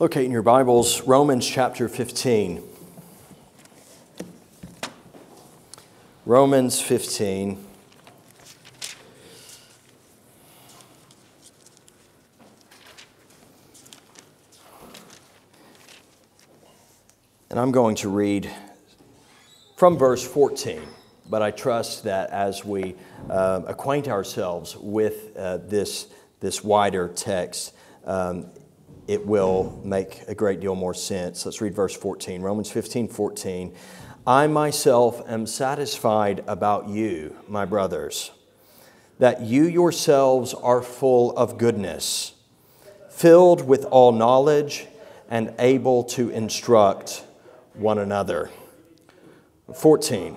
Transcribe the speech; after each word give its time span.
Locate 0.00 0.26
in 0.26 0.30
your 0.30 0.42
Bibles 0.42 1.00
Romans 1.02 1.44
chapter 1.44 1.88
15. 1.88 2.62
Romans 6.24 6.80
15. 6.80 7.66
And 17.50 17.58
I'm 17.58 17.72
going 17.72 17.96
to 17.96 18.08
read 18.08 18.48
from 19.76 19.98
verse 19.98 20.24
14, 20.24 20.80
but 21.28 21.42
I 21.42 21.50
trust 21.50 22.04
that 22.04 22.30
as 22.30 22.64
we 22.64 22.94
uh, 23.28 23.62
acquaint 23.66 24.06
ourselves 24.06 24.76
with 24.76 25.36
uh, 25.36 25.56
this, 25.56 26.06
this 26.38 26.62
wider 26.62 27.08
text, 27.08 27.74
um, 28.04 28.46
it 29.08 29.26
will 29.26 29.80
make 29.82 30.22
a 30.28 30.34
great 30.34 30.60
deal 30.60 30.74
more 30.74 30.94
sense. 30.94 31.44
Let's 31.46 31.62
read 31.62 31.74
verse 31.74 31.96
14, 31.96 32.42
Romans 32.42 32.70
15 32.70 33.08
14. 33.08 33.74
I 34.26 34.46
myself 34.46 35.26
am 35.26 35.46
satisfied 35.46 36.44
about 36.46 36.88
you, 36.88 37.34
my 37.48 37.64
brothers, 37.64 38.30
that 39.18 39.40
you 39.40 39.64
yourselves 39.64 40.52
are 40.52 40.82
full 40.82 41.34
of 41.38 41.56
goodness, 41.56 42.34
filled 43.10 43.66
with 43.66 43.86
all 43.86 44.12
knowledge, 44.12 44.86
and 45.30 45.54
able 45.58 46.04
to 46.04 46.28
instruct 46.28 47.24
one 47.72 47.98
another. 47.98 48.50
14. 49.74 50.36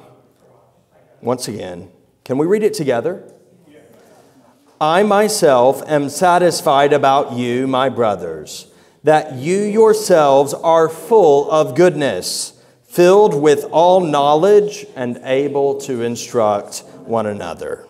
Once 1.21 1.49
again, 1.49 1.91
can 2.23 2.37
we 2.37 2.47
read 2.47 2.63
it 2.63 2.73
together? 2.73 3.33
I 4.81 5.03
myself 5.03 5.87
am 5.87 6.09
satisfied 6.09 6.91
about 6.91 7.33
you, 7.33 7.67
my 7.67 7.87
brothers, 7.87 8.65
that 9.03 9.35
you 9.35 9.57
yourselves 9.59 10.55
are 10.55 10.89
full 10.89 11.51
of 11.51 11.75
goodness, 11.75 12.59
filled 12.81 13.39
with 13.39 13.65
all 13.65 13.99
knowledge, 13.99 14.87
and 14.95 15.21
able 15.23 15.79
to 15.81 16.01
instruct 16.01 16.79
one 17.05 17.27
another. 17.27 17.85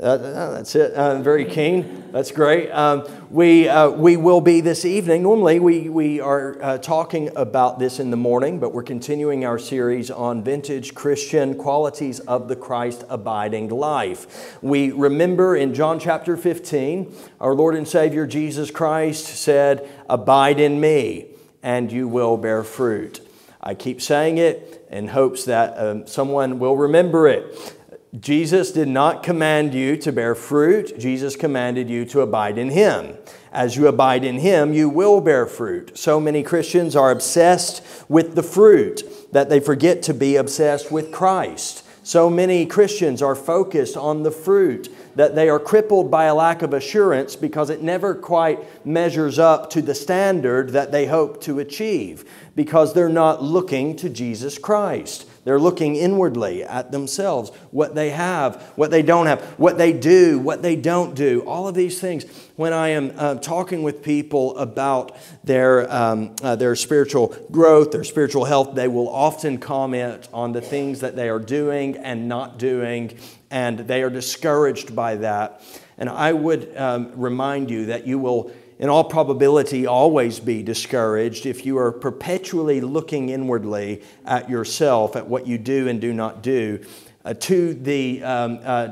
Uh, 0.00 0.16
that's 0.52 0.74
it. 0.74 0.94
Uh, 0.94 1.20
very 1.20 1.44
keen. 1.44 2.10
That's 2.12 2.32
great. 2.32 2.70
Um, 2.70 3.04
we, 3.28 3.68
uh, 3.68 3.90
we 3.90 4.16
will 4.16 4.40
be 4.40 4.62
this 4.62 4.86
evening. 4.86 5.22
Normally, 5.22 5.60
we, 5.60 5.90
we 5.90 6.18
are 6.18 6.56
uh, 6.62 6.78
talking 6.78 7.30
about 7.36 7.78
this 7.78 8.00
in 8.00 8.10
the 8.10 8.16
morning, 8.16 8.58
but 8.58 8.72
we're 8.72 8.84
continuing 8.84 9.44
our 9.44 9.58
series 9.58 10.10
on 10.10 10.42
vintage 10.42 10.94
Christian 10.94 11.56
qualities 11.58 12.20
of 12.20 12.48
the 12.48 12.56
Christ 12.56 13.04
abiding 13.10 13.68
life. 13.68 14.56
We 14.62 14.92
remember 14.92 15.56
in 15.56 15.74
John 15.74 16.00
chapter 16.00 16.38
15, 16.38 17.14
our 17.38 17.54
Lord 17.54 17.74
and 17.74 17.86
Savior 17.86 18.26
Jesus 18.26 18.70
Christ 18.70 19.26
said, 19.26 19.86
Abide 20.08 20.58
in 20.58 20.80
me, 20.80 21.26
and 21.62 21.92
you 21.92 22.08
will 22.08 22.38
bear 22.38 22.64
fruit. 22.64 23.20
I 23.60 23.74
keep 23.74 24.00
saying 24.00 24.38
it 24.38 24.86
in 24.90 25.08
hopes 25.08 25.44
that 25.44 25.76
um, 25.76 26.06
someone 26.06 26.58
will 26.58 26.78
remember 26.78 27.28
it. 27.28 27.76
Jesus 28.20 28.72
did 28.72 28.88
not 28.88 29.22
command 29.22 29.72
you 29.72 29.96
to 29.96 30.12
bear 30.12 30.34
fruit. 30.34 30.98
Jesus 30.98 31.34
commanded 31.34 31.88
you 31.88 32.04
to 32.06 32.20
abide 32.20 32.58
in 32.58 32.68
Him. 32.68 33.16
As 33.50 33.74
you 33.74 33.86
abide 33.86 34.22
in 34.22 34.38
Him, 34.38 34.74
you 34.74 34.90
will 34.90 35.22
bear 35.22 35.46
fruit. 35.46 35.96
So 35.96 36.20
many 36.20 36.42
Christians 36.42 36.94
are 36.94 37.10
obsessed 37.10 37.82
with 38.10 38.34
the 38.34 38.42
fruit 38.42 39.02
that 39.32 39.48
they 39.48 39.60
forget 39.60 40.02
to 40.02 40.14
be 40.14 40.36
obsessed 40.36 40.92
with 40.92 41.10
Christ. 41.10 41.86
So 42.04 42.28
many 42.28 42.66
Christians 42.66 43.22
are 43.22 43.34
focused 43.34 43.96
on 43.96 44.24
the 44.24 44.30
fruit 44.30 44.94
that 45.14 45.34
they 45.34 45.48
are 45.48 45.60
crippled 45.60 46.10
by 46.10 46.24
a 46.24 46.34
lack 46.34 46.60
of 46.60 46.74
assurance 46.74 47.34
because 47.34 47.70
it 47.70 47.82
never 47.82 48.14
quite 48.14 48.84
measures 48.84 49.38
up 49.38 49.70
to 49.70 49.80
the 49.80 49.94
standard 49.94 50.70
that 50.70 50.92
they 50.92 51.06
hope 51.06 51.40
to 51.42 51.60
achieve 51.60 52.30
because 52.56 52.92
they're 52.92 53.08
not 53.08 53.42
looking 53.42 53.96
to 53.96 54.10
Jesus 54.10 54.58
Christ. 54.58 55.26
They're 55.44 55.58
looking 55.58 55.96
inwardly 55.96 56.62
at 56.62 56.92
themselves, 56.92 57.50
what 57.72 57.96
they 57.96 58.10
have, 58.10 58.62
what 58.76 58.92
they 58.92 59.02
don't 59.02 59.26
have, 59.26 59.42
what 59.58 59.76
they 59.76 59.92
do, 59.92 60.38
what 60.38 60.62
they 60.62 60.76
don't 60.76 61.14
do, 61.16 61.40
all 61.40 61.66
of 61.66 61.74
these 61.74 62.00
things. 62.00 62.24
When 62.54 62.72
I 62.72 62.90
am 62.90 63.12
uh, 63.16 63.34
talking 63.36 63.82
with 63.82 64.02
people 64.02 64.56
about 64.56 65.16
their, 65.42 65.92
um, 65.92 66.36
uh, 66.42 66.54
their 66.54 66.76
spiritual 66.76 67.34
growth, 67.50 67.90
their 67.90 68.04
spiritual 68.04 68.44
health, 68.44 68.76
they 68.76 68.86
will 68.86 69.08
often 69.08 69.58
comment 69.58 70.28
on 70.32 70.52
the 70.52 70.60
things 70.60 71.00
that 71.00 71.16
they 71.16 71.28
are 71.28 71.40
doing 71.40 71.96
and 71.96 72.28
not 72.28 72.58
doing, 72.58 73.18
and 73.50 73.80
they 73.80 74.04
are 74.04 74.10
discouraged 74.10 74.94
by 74.94 75.16
that. 75.16 75.60
And 75.98 76.08
I 76.08 76.32
would 76.32 76.76
um, 76.76 77.12
remind 77.20 77.68
you 77.70 77.86
that 77.86 78.06
you 78.06 78.18
will 78.18 78.52
in 78.78 78.88
all 78.88 79.04
probability, 79.04 79.86
always 79.86 80.40
be 80.40 80.62
discouraged 80.62 81.46
if 81.46 81.64
you 81.64 81.78
are 81.78 81.92
perpetually 81.92 82.80
looking 82.80 83.28
inwardly 83.28 84.02
at 84.24 84.50
yourself, 84.50 85.16
at 85.16 85.28
what 85.28 85.46
you 85.46 85.58
do 85.58 85.88
and 85.88 86.00
do 86.00 86.12
not 86.12 86.42
do, 86.42 86.84
uh, 87.24 87.34
to 87.34 87.74
the 87.74 88.22
um, 88.22 88.58
uh, 88.64 88.88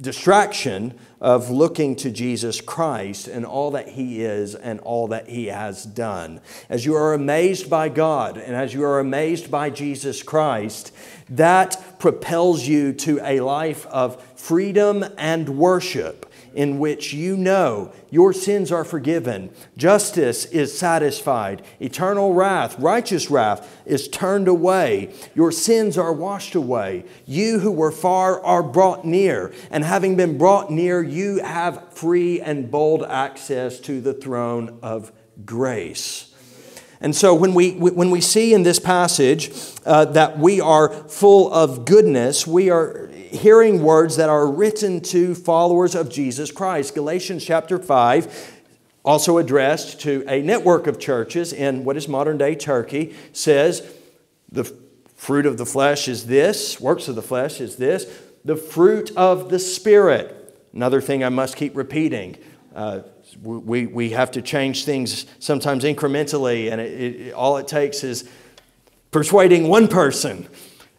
distraction 0.00 0.94
of 1.20 1.50
looking 1.50 1.96
to 1.96 2.10
Jesus 2.10 2.60
Christ 2.60 3.28
and 3.28 3.46
all 3.46 3.70
that 3.72 3.88
He 3.88 4.22
is 4.22 4.54
and 4.54 4.80
all 4.80 5.08
that 5.08 5.28
He 5.28 5.46
has 5.46 5.84
done. 5.84 6.40
As 6.68 6.84
you 6.84 6.94
are 6.94 7.14
amazed 7.14 7.70
by 7.70 7.88
God 7.88 8.36
and 8.36 8.54
as 8.54 8.74
you 8.74 8.84
are 8.84 9.00
amazed 9.00 9.50
by 9.50 9.70
Jesus 9.70 10.22
Christ, 10.22 10.94
that 11.30 11.98
propels 11.98 12.66
you 12.66 12.92
to 12.92 13.20
a 13.22 13.40
life 13.40 13.86
of 13.86 14.22
freedom 14.36 15.04
and 15.16 15.48
worship 15.56 16.30
in 16.54 16.78
which 16.78 17.12
you 17.12 17.36
know 17.36 17.92
your 18.10 18.32
sins 18.32 18.70
are 18.70 18.84
forgiven, 18.84 19.50
justice 19.76 20.44
is 20.46 20.76
satisfied, 20.76 21.62
eternal 21.80 22.32
wrath, 22.32 22.78
righteous 22.78 23.30
wrath 23.30 23.82
is 23.84 24.08
turned 24.08 24.48
away, 24.48 25.12
your 25.34 25.52
sins 25.52 25.98
are 25.98 26.12
washed 26.12 26.54
away. 26.54 27.04
You 27.26 27.58
who 27.58 27.72
were 27.72 27.92
far 27.92 28.44
are 28.44 28.62
brought 28.62 29.04
near, 29.04 29.52
and 29.70 29.84
having 29.84 30.16
been 30.16 30.38
brought 30.38 30.70
near, 30.70 31.02
you 31.02 31.42
have 31.42 31.92
free 31.92 32.40
and 32.40 32.70
bold 32.70 33.02
access 33.02 33.80
to 33.80 34.00
the 34.00 34.14
throne 34.14 34.78
of 34.82 35.12
grace. 35.44 36.30
And 37.00 37.14
so 37.14 37.34
when 37.34 37.52
we, 37.52 37.72
when 37.72 38.10
we 38.10 38.22
see 38.22 38.54
in 38.54 38.62
this 38.62 38.78
passage 38.78 39.50
uh, 39.84 40.06
that 40.06 40.38
we 40.38 40.60
are 40.60 40.90
full 40.90 41.52
of 41.52 41.84
goodness, 41.84 42.46
we 42.46 42.70
are 42.70 43.10
hearing 43.34 43.82
words 43.82 44.16
that 44.16 44.28
are 44.28 44.46
written 44.46 45.00
to 45.00 45.34
followers 45.34 45.94
of 45.94 46.08
Jesus 46.08 46.50
Christ. 46.50 46.94
Galatians 46.94 47.44
chapter 47.44 47.78
5, 47.78 48.62
also 49.04 49.38
addressed 49.38 50.00
to 50.00 50.24
a 50.26 50.40
network 50.40 50.86
of 50.86 50.98
churches 50.98 51.52
in 51.52 51.84
what 51.84 51.96
is 51.96 52.08
modern 52.08 52.38
day 52.38 52.54
Turkey, 52.54 53.14
says 53.32 53.86
the 54.50 54.64
fruit 55.16 55.46
of 55.46 55.58
the 55.58 55.66
flesh 55.66 56.08
is 56.08 56.26
this, 56.26 56.80
works 56.80 57.08
of 57.08 57.14
the 57.14 57.22
flesh 57.22 57.60
is 57.60 57.76
this, 57.76 58.06
the 58.44 58.56
fruit 58.56 59.10
of 59.16 59.50
the 59.50 59.58
Spirit. 59.58 60.56
Another 60.72 61.00
thing 61.00 61.22
I 61.22 61.28
must 61.28 61.56
keep 61.56 61.76
repeating. 61.76 62.36
Uh, 62.74 63.00
we, 63.42 63.86
we 63.86 64.10
have 64.10 64.30
to 64.32 64.42
change 64.42 64.84
things 64.84 65.26
sometimes 65.38 65.84
incrementally, 65.84 66.70
and 66.70 66.80
it, 66.80 67.20
it, 67.20 67.34
all 67.34 67.56
it 67.56 67.68
takes 67.68 68.04
is 68.04 68.28
persuading 69.10 69.68
one 69.68 69.88
person 69.88 70.48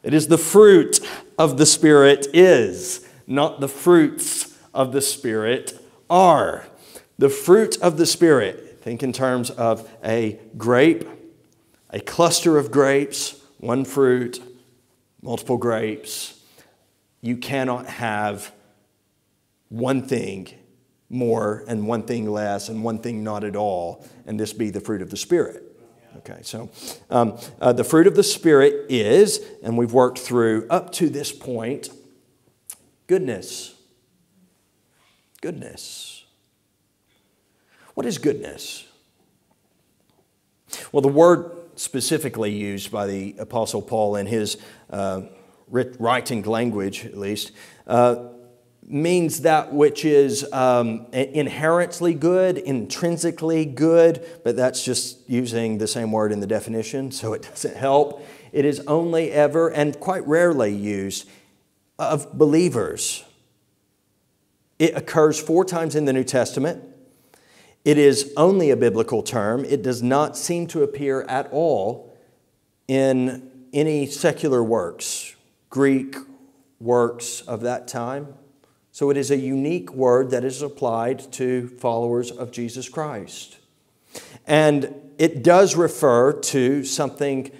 it 0.06 0.14
is 0.14 0.28
the 0.28 0.38
fruit 0.38 1.00
of 1.38 1.58
the 1.58 1.66
Spirit 1.66 2.28
is, 2.34 3.08
not 3.28 3.60
the 3.60 3.68
fruits 3.68 4.58
of 4.74 4.92
the 4.92 5.02
Spirit 5.02 5.80
are. 6.10 6.66
The 7.18 7.30
fruit 7.30 7.78
of 7.82 7.98
the 7.98 8.06
Spirit, 8.06 8.80
think 8.82 9.02
in 9.02 9.14
terms 9.14 9.50
of 9.50 9.90
a 10.04 10.40
grape, 10.58 11.08
a 11.90 12.00
cluster 12.00 12.58
of 12.58 12.72
grapes, 12.72 13.40
one 13.58 13.86
fruit, 13.86 14.42
multiple 15.22 15.58
grapes. 15.58 16.40
You 17.22 17.38
cannot 17.38 17.88
have 17.88 18.52
one 19.70 20.08
thing 20.08 20.50
more 21.10 21.64
and 21.68 21.88
one 21.88 22.04
thing 22.04 22.30
less 22.30 22.70
and 22.70 22.84
one 22.84 23.00
thing 23.00 23.24
not 23.24 23.44
at 23.44 23.56
all, 23.56 24.06
and 24.26 24.40
this 24.40 24.54
be 24.54 24.70
the 24.70 24.82
fruit 24.82 25.02
of 25.02 25.10
the 25.10 25.18
Spirit. 25.18 25.65
Okay, 26.18 26.40
so 26.44 26.70
um, 27.10 27.38
uh, 27.60 27.74
the 27.74 27.84
fruit 27.84 28.08
of 28.08 28.16
the 28.16 28.24
Spirit 28.24 28.86
is, 28.90 29.42
and 29.64 29.78
we've 29.78 29.94
worked 29.94 30.20
through 30.20 30.66
up 30.70 30.92
to 30.94 31.10
this 31.10 31.32
point, 31.32 31.90
goodness. 33.08 33.76
Goodness. 35.42 36.24
What 37.94 38.06
is 38.06 38.18
goodness? 38.18 38.86
Well, 40.92 41.02
the 41.02 41.08
word 41.08 41.52
specifically 41.76 42.52
used 42.52 42.92
by 42.92 43.08
the 43.08 43.36
Apostle 43.38 43.82
Paul 43.82 44.16
in 44.16 44.26
his 44.26 44.58
uh, 44.90 45.22
writing 45.68 46.44
language, 46.44 47.06
at 47.06 47.18
least, 47.18 47.52
uh, 47.88 48.16
means 48.88 49.42
that 49.42 49.74
which 49.74 50.06
is 50.06 50.52
um, 50.54 51.08
inherently 51.12 52.14
good, 52.14 52.58
intrinsically 52.58 53.66
good, 53.66 54.24
but 54.44 54.56
that's 54.56 54.84
just 54.84 55.28
using 55.28 55.80
the 55.80 55.88
same 55.88 56.12
word 56.12 56.32
in 56.32 56.40
the 56.40 56.48
definition, 56.48 57.12
so 57.12 57.34
it 57.34 57.42
doesn't 57.50 57.76
help. 57.76 58.26
It 58.52 58.64
is 58.64 58.80
only 58.82 59.32
ever 59.32 59.70
and 59.70 60.00
quite 60.00 60.26
rarely 60.28 60.74
used 60.74 61.28
of 61.98 62.38
believers. 62.38 63.24
It 64.78 64.96
occurs 64.96 65.40
four 65.40 65.66
times 65.66 65.96
in 65.96 66.06
the 66.06 66.14
New 66.14 66.24
Testament. 66.24 66.84
It 67.84 67.98
is 67.98 68.34
only 68.36 68.72
a 68.72 68.76
biblical 68.76 69.24
term. 69.24 69.64
It 69.66 69.82
does 69.82 70.02
not 70.02 70.38
seem 70.38 70.68
to 70.68 70.84
appear 70.84 71.22
at 71.24 71.48
all 71.52 72.16
in 72.88 73.52
any 73.74 74.06
secular 74.06 74.64
works, 74.64 75.36
Greek 75.70 76.16
works 76.80 77.42
of 77.42 77.62
that 77.62 77.88
time. 77.88 78.36
So 78.96 79.10
it 79.10 79.18
is 79.18 79.30
a 79.30 79.36
unique 79.36 79.92
word 79.92 80.32
that 80.32 80.46
is 80.46 80.62
applied 80.62 81.30
to 81.34 81.68
followers 81.68 82.32
of 82.32 82.54
Jesus 82.54 82.88
Christ. 82.88 83.58
And 84.48 84.96
it 85.18 85.44
does 85.44 85.76
refer 85.76 86.32
to 86.32 86.86
something 86.86 87.52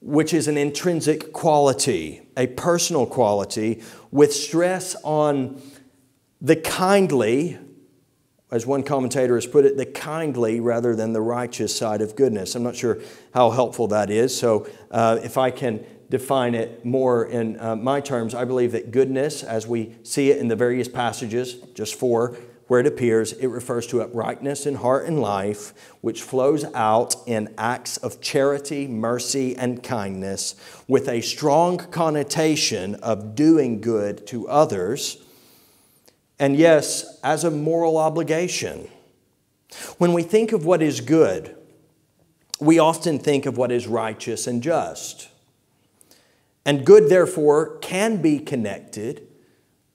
which 0.00 0.32
is 0.32 0.46
an 0.46 0.56
intrinsic 0.56 1.32
quality, 1.32 2.22
a 2.36 2.46
personal 2.46 3.06
quality, 3.06 3.82
with 4.12 4.32
stress 4.32 4.94
on 5.02 5.60
the 6.40 6.54
kindly 6.54 7.58
as 8.52 8.64
one 8.64 8.84
commentator 8.84 9.34
has 9.34 9.48
put 9.48 9.64
it, 9.64 9.76
the 9.76 9.86
kindly 9.86 10.60
rather 10.60 10.94
than 10.94 11.12
the 11.12 11.22
righteous 11.22 11.74
side 11.74 12.00
of 12.00 12.14
goodness. 12.14 12.54
I'm 12.54 12.62
not 12.62 12.76
sure 12.76 13.00
how 13.34 13.50
helpful 13.50 13.88
that 13.88 14.10
is. 14.10 14.36
So, 14.38 14.68
uh, 14.92 15.18
if 15.24 15.36
I 15.36 15.50
can 15.50 15.84
define 16.12 16.54
it 16.54 16.84
more 16.84 17.24
in 17.24 17.58
uh, 17.58 17.74
my 17.74 17.98
terms, 17.98 18.34
I 18.34 18.44
believe 18.44 18.72
that 18.72 18.90
goodness, 18.90 19.42
as 19.42 19.66
we 19.66 19.96
see 20.02 20.30
it 20.30 20.36
in 20.36 20.48
the 20.48 20.54
various 20.54 20.86
passages, 20.86 21.54
just 21.72 21.94
four, 21.94 22.36
where 22.66 22.80
it 22.80 22.86
appears, 22.86 23.32
it 23.32 23.46
refers 23.46 23.86
to 23.86 24.02
uprightness 24.02 24.66
in 24.66 24.74
heart 24.74 25.06
and 25.06 25.22
life, 25.22 25.72
which 26.02 26.20
flows 26.20 26.66
out 26.74 27.16
in 27.26 27.54
acts 27.56 27.96
of 27.96 28.20
charity, 28.20 28.86
mercy, 28.86 29.56
and 29.56 29.82
kindness, 29.82 30.54
with 30.86 31.08
a 31.08 31.22
strong 31.22 31.78
connotation 31.78 32.94
of 32.96 33.34
doing 33.34 33.80
good 33.80 34.26
to 34.26 34.46
others 34.50 35.16
and 36.38 36.56
yes, 36.56 37.18
as 37.22 37.44
a 37.44 37.50
moral 37.50 37.96
obligation. 37.96 38.88
When 39.96 40.12
we 40.12 40.22
think 40.22 40.52
of 40.52 40.66
what 40.66 40.82
is 40.82 41.00
good, 41.00 41.56
we 42.60 42.78
often 42.78 43.18
think 43.18 43.46
of 43.46 43.56
what 43.56 43.72
is 43.72 43.86
righteous 43.86 44.46
and 44.46 44.62
just. 44.62 45.28
And 46.64 46.84
good, 46.86 47.08
therefore, 47.08 47.78
can 47.78 48.22
be 48.22 48.38
connected 48.38 49.26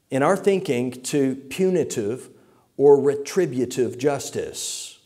in 0.10 0.24
our 0.24 0.36
thinking 0.36 0.92
to 1.04 1.36
punitive 1.50 2.30
or 2.76 3.02
retributive 3.02 3.98
justice. 3.98 5.00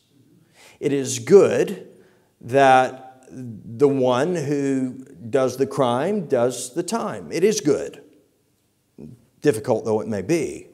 It 0.80 0.92
is 0.92 1.20
good 1.20 1.88
that 2.42 3.24
the 3.32 3.88
one 3.88 4.36
who 4.36 5.06
does 5.30 5.58
the 5.58 5.68
crime 5.68 6.26
does 6.26 6.74
the 6.74 6.84
time. 6.84 7.32
It 7.32 7.44
is 7.44 7.62
good, 7.62 8.04
difficult 9.42 9.86
though 9.86 10.02
it 10.02 10.08
may 10.08 10.22
be. 10.22 10.68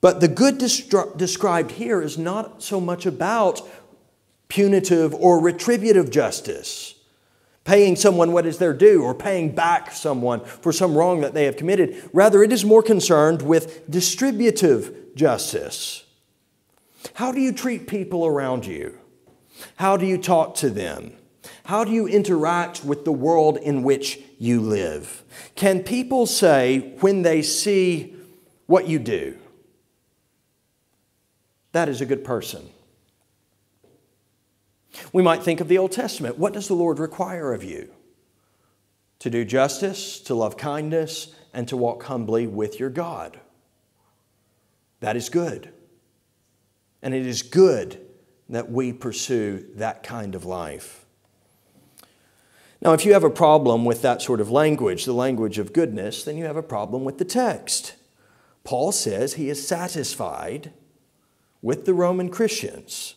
But 0.00 0.20
the 0.20 0.28
good 0.28 0.58
described 0.58 1.72
here 1.72 2.00
is 2.00 2.16
not 2.16 2.62
so 2.62 2.80
much 2.80 3.04
about 3.04 3.60
punitive 4.48 5.14
or 5.14 5.40
retributive 5.40 6.10
justice, 6.10 6.94
paying 7.64 7.96
someone 7.96 8.32
what 8.32 8.46
is 8.46 8.58
their 8.58 8.72
due 8.72 9.02
or 9.02 9.14
paying 9.14 9.54
back 9.54 9.92
someone 9.92 10.44
for 10.44 10.72
some 10.72 10.94
wrong 10.94 11.20
that 11.20 11.34
they 11.34 11.44
have 11.44 11.56
committed. 11.56 12.08
Rather, 12.12 12.42
it 12.42 12.52
is 12.52 12.64
more 12.64 12.82
concerned 12.82 13.42
with 13.42 13.88
distributive 13.90 15.14
justice. 15.14 16.04
How 17.14 17.32
do 17.32 17.40
you 17.40 17.52
treat 17.52 17.86
people 17.86 18.26
around 18.26 18.66
you? 18.66 18.98
How 19.76 19.96
do 19.96 20.06
you 20.06 20.18
talk 20.18 20.54
to 20.56 20.70
them? 20.70 21.12
How 21.64 21.84
do 21.84 21.92
you 21.92 22.06
interact 22.06 22.84
with 22.84 23.04
the 23.04 23.12
world 23.12 23.56
in 23.58 23.82
which 23.82 24.18
you 24.38 24.60
live? 24.60 25.22
Can 25.54 25.82
people 25.82 26.26
say 26.26 26.94
when 27.00 27.22
they 27.22 27.42
see 27.42 28.16
what 28.70 28.86
you 28.86 29.00
do, 29.00 29.36
that 31.72 31.88
is 31.88 32.00
a 32.00 32.06
good 32.06 32.22
person. 32.22 32.70
We 35.12 35.22
might 35.22 35.42
think 35.42 35.60
of 35.60 35.68
the 35.68 35.78
Old 35.78 35.92
Testament. 35.92 36.38
What 36.38 36.52
does 36.52 36.68
the 36.68 36.74
Lord 36.74 36.98
require 36.98 37.52
of 37.52 37.64
you? 37.64 37.90
To 39.20 39.30
do 39.30 39.44
justice, 39.44 40.18
to 40.20 40.34
love 40.34 40.56
kindness, 40.56 41.34
and 41.52 41.68
to 41.68 41.76
walk 41.76 42.04
humbly 42.04 42.46
with 42.46 42.80
your 42.80 42.90
God. 42.90 43.40
That 45.00 45.16
is 45.16 45.28
good. 45.28 45.72
And 47.02 47.14
it 47.14 47.26
is 47.26 47.42
good 47.42 48.00
that 48.48 48.70
we 48.70 48.92
pursue 48.92 49.66
that 49.76 50.02
kind 50.02 50.34
of 50.34 50.44
life. 50.44 51.04
Now, 52.82 52.92
if 52.92 53.04
you 53.04 53.12
have 53.12 53.24
a 53.24 53.30
problem 53.30 53.84
with 53.84 54.02
that 54.02 54.22
sort 54.22 54.40
of 54.40 54.50
language, 54.50 55.04
the 55.04 55.12
language 55.12 55.58
of 55.58 55.72
goodness, 55.72 56.24
then 56.24 56.36
you 56.36 56.44
have 56.46 56.56
a 56.56 56.62
problem 56.62 57.04
with 57.04 57.18
the 57.18 57.24
text. 57.24 57.94
Paul 58.64 58.90
says 58.92 59.34
he 59.34 59.50
is 59.50 59.66
satisfied 59.66 60.72
with 61.62 61.84
the 61.84 61.94
Roman 61.94 62.30
Christians 62.30 63.16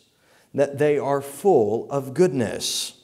that 0.54 0.78
they 0.78 0.98
are 0.98 1.20
full 1.20 1.90
of 1.90 2.14
goodness. 2.14 3.00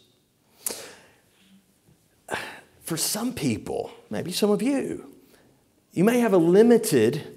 For 2.83 2.97
some 2.97 3.35
people, 3.35 3.91
maybe 4.09 4.33
some 4.33 4.51
of 4.51 4.63
you, 4.63 5.13
you 5.93 6.05
may 6.05 6.21
have 6.21 6.33
a 6.33 6.39
limited 6.39 7.37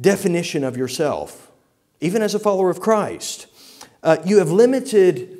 definition 0.00 0.64
of 0.64 0.76
yourself, 0.76 1.50
even 2.00 2.22
as 2.22 2.34
a 2.34 2.38
follower 2.38 2.70
of 2.70 2.80
Christ. 2.80 3.46
Uh, 4.02 4.16
you 4.24 4.38
have 4.38 4.50
limited 4.50 5.38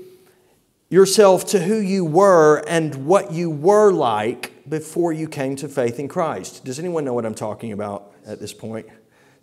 yourself 0.89 1.45
to 1.47 1.61
who 1.61 1.77
you 1.77 2.05
were 2.05 2.63
and 2.69 3.07
what 3.07 3.33
you 3.33 3.51
were 3.51 3.91
like 3.91 4.69
before 4.69 5.13
you 5.13 5.29
came 5.29 5.57
to 5.57 5.69
faith 5.69 5.99
in 5.99 6.09
Christ. 6.09 6.65
Does 6.65 6.79
anyone 6.79 7.05
know 7.05 7.13
what 7.13 7.27
I'm 7.27 7.35
talking 7.35 7.73
about 7.73 8.13
at 8.25 8.41
this 8.41 8.53
point? 8.53 8.87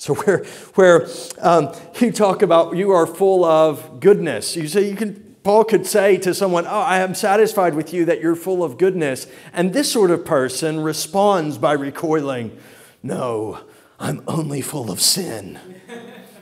So 0.02 0.16
where, 0.16 0.40
where 0.74 1.08
um, 1.38 1.72
you 2.00 2.12
talk 2.12 2.42
about 2.42 2.76
you 2.76 2.90
are 2.90 3.06
full 3.06 3.46
of 3.46 4.00
goodness, 4.00 4.56
you 4.56 4.68
say 4.68 4.90
you 4.90 4.96
can. 4.96 5.36
Paul 5.44 5.64
could 5.64 5.86
say 5.86 6.18
to 6.18 6.34
someone, 6.34 6.66
"Oh, 6.66 6.80
I 6.80 7.02
am 7.02 7.14
satisfied 7.14 7.76
with 7.76 7.94
you 7.94 8.06
that 8.06 8.20
you're 8.20 8.36
full 8.36 8.64
of 8.64 8.80
goodness," 8.80 9.28
and 9.54 9.74
this 9.74 9.92
sort 9.92 10.10
of 10.10 10.26
person 10.26 10.80
responds 10.80 11.60
by 11.60 11.74
recoiling, 11.74 12.58
"No, 13.04 13.60
I'm 14.00 14.24
only 14.28 14.62
full 14.62 14.90
of 14.90 15.00
sin." 15.00 15.60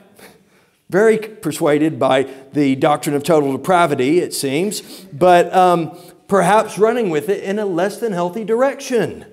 Very 0.88 1.18
persuaded 1.18 1.98
by 1.98 2.30
the 2.54 2.76
doctrine 2.76 3.14
of 3.14 3.24
total 3.24 3.52
depravity, 3.52 4.20
it 4.20 4.32
seems, 4.32 4.80
but 5.12 5.54
um, 5.54 5.98
perhaps 6.28 6.78
running 6.78 7.10
with 7.10 7.28
it 7.28 7.44
in 7.44 7.58
a 7.58 7.66
less 7.66 8.00
than 8.00 8.14
healthy 8.14 8.42
direction. 8.42 9.26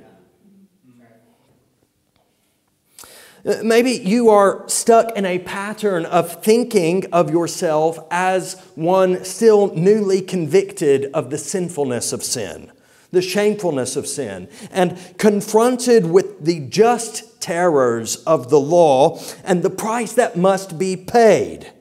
Maybe 3.64 3.92
you 3.92 4.30
are 4.30 4.68
stuck 4.68 5.16
in 5.16 5.26
a 5.26 5.40
pattern 5.40 6.06
of 6.06 6.44
thinking 6.44 7.06
of 7.14 7.30
yourself 7.30 7.98
as 8.12 8.60
one 8.76 9.24
still 9.24 9.74
newly 9.74 10.22
convicted 10.22 11.10
of 11.14 11.30
the 11.30 11.38
sinfulness 11.38 12.12
of 12.12 12.24
sin, 12.24 12.72
the 13.12 13.22
shamefulness 13.22 13.96
of 13.96 14.06
sin, 14.06 14.50
and 14.70 14.98
confronted 15.18 16.06
with 16.06 16.44
the 16.44 16.60
just 16.68 17.40
terrors 17.40 18.18
of 18.26 18.50
the 18.50 18.60
law 18.60 19.20
and 19.46 19.64
the 19.64 19.70
price 19.70 20.14
that 20.14 20.36
must 20.36 20.78
be 20.78 20.98
paid. 20.98 21.72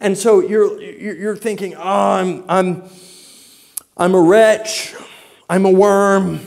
And 0.00 0.16
so 0.16 0.40
you're, 0.40 0.80
you're 0.80 1.36
thinking, 1.36 1.74
oh, 1.74 1.80
I'm, 1.82 2.44
I'm, 2.48 2.82
I'm 3.96 4.14
a 4.14 4.20
wretch, 4.20 4.94
I'm 5.50 5.66
a 5.66 5.70
worm, 5.70 6.40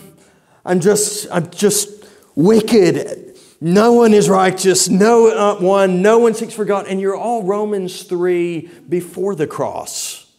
I'm 0.66 0.80
just, 0.80 1.28
I'm 1.32 1.50
just 1.52 2.06
wicked 2.36 3.29
no 3.62 3.94
one 3.94 4.14
is 4.14 4.30
righteous, 4.30 4.88
no 4.88 5.28
uh, 5.28 5.60
one, 5.60 6.02
no 6.02 6.20
one 6.20 6.34
seeks 6.34 6.54
for 6.54 6.66
God, 6.66 6.88
and 6.88 7.02
you're 7.02 7.16
all 7.16 7.44
Romans 7.44 8.04
3 8.04 8.70
before 8.88 9.36
the 9.36 9.48
cross. 9.48 10.32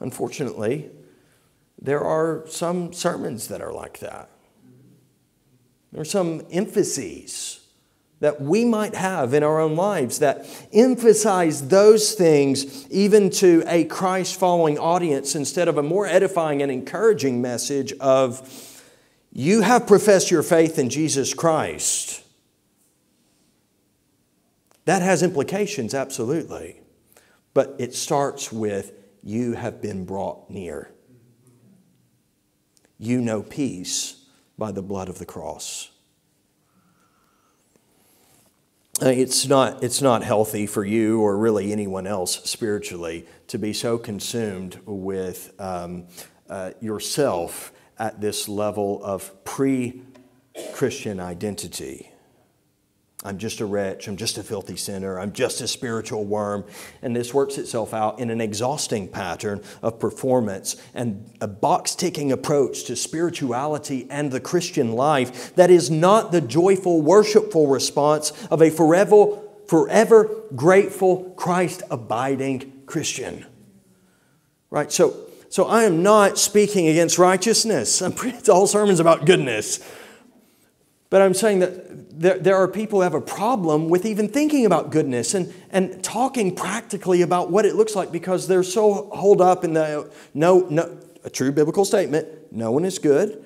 Unfortunately, 0.00 0.90
there 1.80 2.00
are 2.00 2.44
some 2.48 2.92
sermons 2.92 3.48
that 3.48 3.60
are 3.60 3.72
like 3.72 3.98
that. 3.98 4.30
There 5.92 6.00
are 6.00 6.06
some 6.06 6.42
emphases 6.50 7.60
that 8.20 8.40
we 8.40 8.64
might 8.64 8.94
have 8.94 9.34
in 9.34 9.42
our 9.42 9.60
own 9.60 9.76
lives 9.76 10.20
that 10.20 10.46
emphasize 10.72 11.68
those 11.68 12.14
things 12.14 12.88
even 12.90 13.28
to 13.28 13.62
a 13.66 13.84
Christ 13.84 14.40
following 14.40 14.78
audience 14.78 15.34
instead 15.34 15.68
of 15.68 15.76
a 15.76 15.82
more 15.82 16.06
edifying 16.06 16.62
and 16.62 16.72
encouraging 16.72 17.42
message 17.42 17.92
of 18.00 18.48
you 19.34 19.62
have 19.62 19.88
professed 19.88 20.30
your 20.30 20.44
faith 20.44 20.78
in 20.78 20.88
Jesus 20.88 21.34
Christ. 21.34 22.22
That 24.84 25.02
has 25.02 25.22
implications, 25.22 25.92
absolutely. 25.92 26.80
But 27.52 27.74
it 27.78 27.94
starts 27.94 28.52
with 28.52 28.92
you 29.24 29.54
have 29.54 29.82
been 29.82 30.04
brought 30.04 30.48
near. 30.50 30.90
You 32.96 33.20
know 33.20 33.42
peace 33.42 34.24
by 34.56 34.70
the 34.70 34.82
blood 34.82 35.08
of 35.08 35.18
the 35.18 35.26
cross. 35.26 35.90
Uh, 39.02 39.08
it's 39.08 39.46
not, 39.46 39.82
it's 39.82 40.00
not 40.00 40.22
healthy 40.22 40.66
for 40.66 40.84
you 40.84 41.20
or 41.20 41.36
really 41.36 41.72
anyone 41.72 42.06
else 42.06 42.48
spiritually 42.48 43.26
to 43.48 43.58
be 43.58 43.72
so 43.72 43.98
consumed 43.98 44.78
with 44.86 45.52
um, 45.58 46.06
uh, 46.48 46.70
yourself 46.80 47.72
at 47.98 48.20
this 48.20 48.48
level 48.48 49.02
of 49.04 49.44
pre 49.44 50.02
Christian 50.72 51.20
identity. 51.20 52.10
I'm 53.26 53.38
just 53.38 53.60
a 53.60 53.64
wretch. 53.64 54.06
I'm 54.06 54.18
just 54.18 54.36
a 54.36 54.42
filthy 54.42 54.76
sinner. 54.76 55.18
I'm 55.18 55.32
just 55.32 55.62
a 55.62 55.68
spiritual 55.68 56.24
worm. 56.24 56.64
And 57.00 57.16
this 57.16 57.32
works 57.32 57.56
itself 57.56 57.94
out 57.94 58.18
in 58.18 58.28
an 58.28 58.40
exhausting 58.40 59.08
pattern 59.08 59.62
of 59.82 59.98
performance 59.98 60.76
and 60.92 61.30
a 61.40 61.48
box 61.48 61.94
ticking 61.94 62.30
approach 62.30 62.84
to 62.84 62.96
spirituality 62.96 64.06
and 64.10 64.30
the 64.30 64.40
Christian 64.40 64.92
life 64.92 65.54
that 65.54 65.70
is 65.70 65.90
not 65.90 66.32
the 66.32 66.42
joyful, 66.42 67.00
worshipful 67.00 67.66
response 67.66 68.30
of 68.50 68.60
a 68.60 68.68
forever, 68.68 69.38
forever 69.68 70.42
grateful, 70.54 71.30
Christ 71.30 71.82
abiding 71.90 72.82
Christian. 72.84 73.46
Right? 74.68 74.92
So, 74.92 75.23
so 75.54 75.66
I 75.66 75.84
am 75.84 76.02
not 76.02 76.36
speaking 76.36 76.88
against 76.88 77.16
righteousness. 77.16 78.02
Pretty, 78.16 78.50
all 78.50 78.66
sermons 78.66 78.98
about 78.98 79.24
goodness. 79.24 79.78
But 81.10 81.22
I'm 81.22 81.32
saying 81.32 81.60
that 81.60 82.18
there, 82.18 82.40
there 82.40 82.56
are 82.56 82.66
people 82.66 82.98
who 82.98 83.02
have 83.04 83.14
a 83.14 83.20
problem 83.20 83.88
with 83.88 84.04
even 84.04 84.26
thinking 84.26 84.66
about 84.66 84.90
goodness 84.90 85.32
and, 85.32 85.54
and 85.70 86.02
talking 86.02 86.56
practically 86.56 87.22
about 87.22 87.52
what 87.52 87.64
it 87.66 87.76
looks 87.76 87.94
like 87.94 88.10
because 88.10 88.48
they're 88.48 88.64
so 88.64 89.08
holed 89.10 89.40
up 89.40 89.62
in 89.62 89.74
the 89.74 90.12
no, 90.34 90.66
no, 90.70 90.98
a 91.22 91.30
true 91.30 91.52
biblical 91.52 91.84
statement 91.84 92.26
no 92.50 92.72
one 92.72 92.84
is 92.84 92.98
good. 92.98 93.44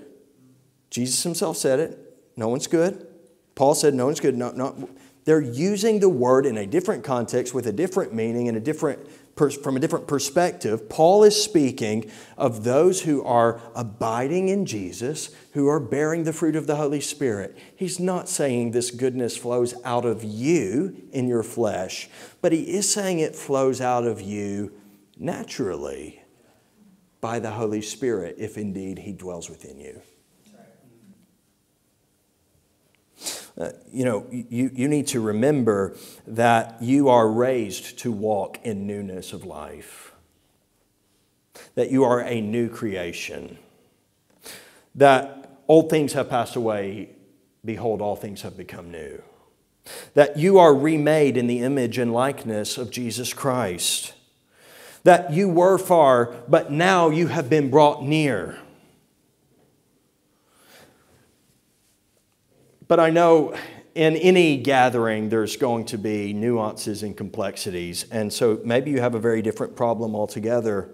Jesus 0.88 1.22
himself 1.22 1.58
said 1.58 1.78
it. 1.78 1.98
No 2.38 2.48
one's 2.48 2.68
good. 2.68 3.06
Paul 3.54 3.74
said 3.74 3.92
no 3.92 4.06
one's 4.06 4.20
good. 4.20 4.34
No, 4.34 4.50
no. 4.52 4.88
They're 5.26 5.42
using 5.42 6.00
the 6.00 6.08
word 6.08 6.46
in 6.46 6.56
a 6.56 6.66
different 6.66 7.04
context 7.04 7.52
with 7.52 7.66
a 7.66 7.72
different 7.72 8.14
meaning 8.14 8.48
and 8.48 8.56
a 8.56 8.60
different 8.60 9.06
from 9.38 9.76
a 9.76 9.80
different 9.80 10.06
perspective, 10.06 10.88
Paul 10.88 11.24
is 11.24 11.42
speaking 11.42 12.10
of 12.36 12.64
those 12.64 13.02
who 13.02 13.22
are 13.24 13.60
abiding 13.74 14.48
in 14.48 14.66
Jesus, 14.66 15.30
who 15.52 15.68
are 15.68 15.80
bearing 15.80 16.24
the 16.24 16.32
fruit 16.32 16.56
of 16.56 16.66
the 16.66 16.76
Holy 16.76 17.00
Spirit. 17.00 17.56
He's 17.76 18.00
not 18.00 18.28
saying 18.28 18.70
this 18.70 18.90
goodness 18.90 19.36
flows 19.36 19.74
out 19.84 20.04
of 20.04 20.24
you 20.24 21.08
in 21.12 21.28
your 21.28 21.42
flesh, 21.42 22.08
but 22.42 22.52
he 22.52 22.62
is 22.62 22.92
saying 22.92 23.18
it 23.20 23.36
flows 23.36 23.80
out 23.80 24.04
of 24.04 24.20
you 24.20 24.72
naturally 25.18 26.22
by 27.20 27.38
the 27.38 27.50
Holy 27.50 27.82
Spirit, 27.82 28.36
if 28.38 28.56
indeed 28.56 28.98
he 28.98 29.12
dwells 29.12 29.48
within 29.48 29.78
you. 29.78 30.02
Uh, 33.58 33.70
you 33.92 34.04
know, 34.04 34.24
you, 34.30 34.70
you 34.72 34.86
need 34.86 35.08
to 35.08 35.20
remember 35.20 35.96
that 36.28 36.80
you 36.80 37.08
are 37.08 37.28
raised 37.28 37.98
to 37.98 38.12
walk 38.12 38.58
in 38.62 38.86
newness 38.86 39.32
of 39.32 39.44
life, 39.44 40.12
that 41.74 41.90
you 41.90 42.04
are 42.04 42.20
a 42.20 42.40
new 42.40 42.68
creation, 42.68 43.58
that 44.94 45.58
old 45.66 45.90
things 45.90 46.12
have 46.12 46.30
passed 46.30 46.54
away, 46.54 47.08
behold, 47.64 48.00
all 48.00 48.14
things 48.14 48.42
have 48.42 48.56
become 48.56 48.92
new, 48.92 49.20
that 50.14 50.36
you 50.36 50.58
are 50.58 50.72
remade 50.72 51.36
in 51.36 51.48
the 51.48 51.58
image 51.58 51.98
and 51.98 52.12
likeness 52.12 52.78
of 52.78 52.92
Jesus 52.92 53.34
Christ, 53.34 54.14
that 55.02 55.32
you 55.32 55.48
were 55.48 55.78
far, 55.78 56.26
but 56.46 56.70
now 56.70 57.10
you 57.10 57.26
have 57.26 57.50
been 57.50 57.70
brought 57.70 58.04
near 58.04 58.56
But 62.88 62.98
I 62.98 63.10
know 63.10 63.54
in 63.94 64.16
any 64.16 64.56
gathering, 64.56 65.28
there's 65.28 65.56
going 65.56 65.84
to 65.86 65.98
be 65.98 66.32
nuances 66.32 67.02
and 67.02 67.16
complexities. 67.16 68.06
And 68.10 68.32
so 68.32 68.60
maybe 68.64 68.90
you 68.90 69.00
have 69.00 69.14
a 69.14 69.18
very 69.18 69.42
different 69.42 69.76
problem 69.76 70.14
altogether. 70.14 70.90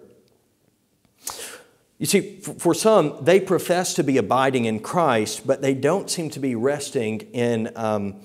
You 1.98 2.06
see, 2.06 2.40
for 2.40 2.74
some, 2.74 3.16
they 3.22 3.38
profess 3.38 3.94
to 3.94 4.02
be 4.02 4.18
abiding 4.18 4.64
in 4.64 4.80
Christ, 4.80 5.46
but 5.46 5.62
they 5.62 5.74
don't 5.74 6.10
seem 6.10 6.30
to 6.30 6.40
be 6.40 6.56
resting 6.56 7.20
in, 7.32 7.70
um, 7.76 8.20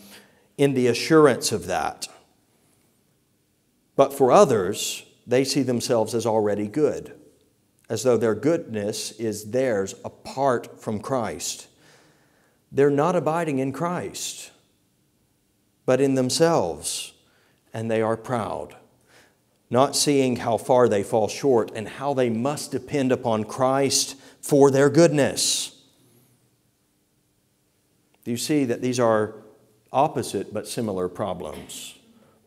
in 0.58 0.74
the 0.74 0.88
assurance 0.88 1.52
of 1.52 1.68
that. 1.68 2.08
But 3.96 4.14
for 4.14 4.32
others, 4.32 5.04
they 5.28 5.44
see 5.44 5.62
themselves 5.62 6.16
as 6.16 6.26
already 6.26 6.68
good, 6.68 7.14
as 7.88 8.02
though 8.02 8.18
their 8.18 8.34
goodness 8.34 9.12
is 9.12 9.52
theirs 9.52 9.94
apart 10.04 10.82
from 10.82 11.00
Christ 11.00 11.69
they're 12.72 12.90
not 12.90 13.16
abiding 13.16 13.60
in 13.60 13.72
Christ, 13.72 14.52
but 15.86 16.00
in 16.00 16.16
themselves, 16.16 17.14
and 17.74 17.90
they 17.90 18.02
are 18.02 18.18
proud, 18.18 18.76
not 19.70 19.96
seeing 19.96 20.38
how 20.38 20.58
far 20.58 20.88
they 20.88 21.04
fall 21.04 21.28
short 21.28 21.72
and 21.76 21.88
how 21.88 22.14
they 22.14 22.30
must 22.30 22.72
depend 22.72 23.12
upon 23.12 23.44
Christ 23.44 24.16
for 24.42 24.70
their 24.70 24.90
goodness. 24.90 25.82
Do 28.24 28.32
you 28.32 28.38
see 28.38 28.66
that 28.66 28.82
these 28.82 29.00
are 29.00 29.36
opposite 29.92 30.54
but 30.54 30.68
similar 30.68 31.10
problems? 31.10 31.96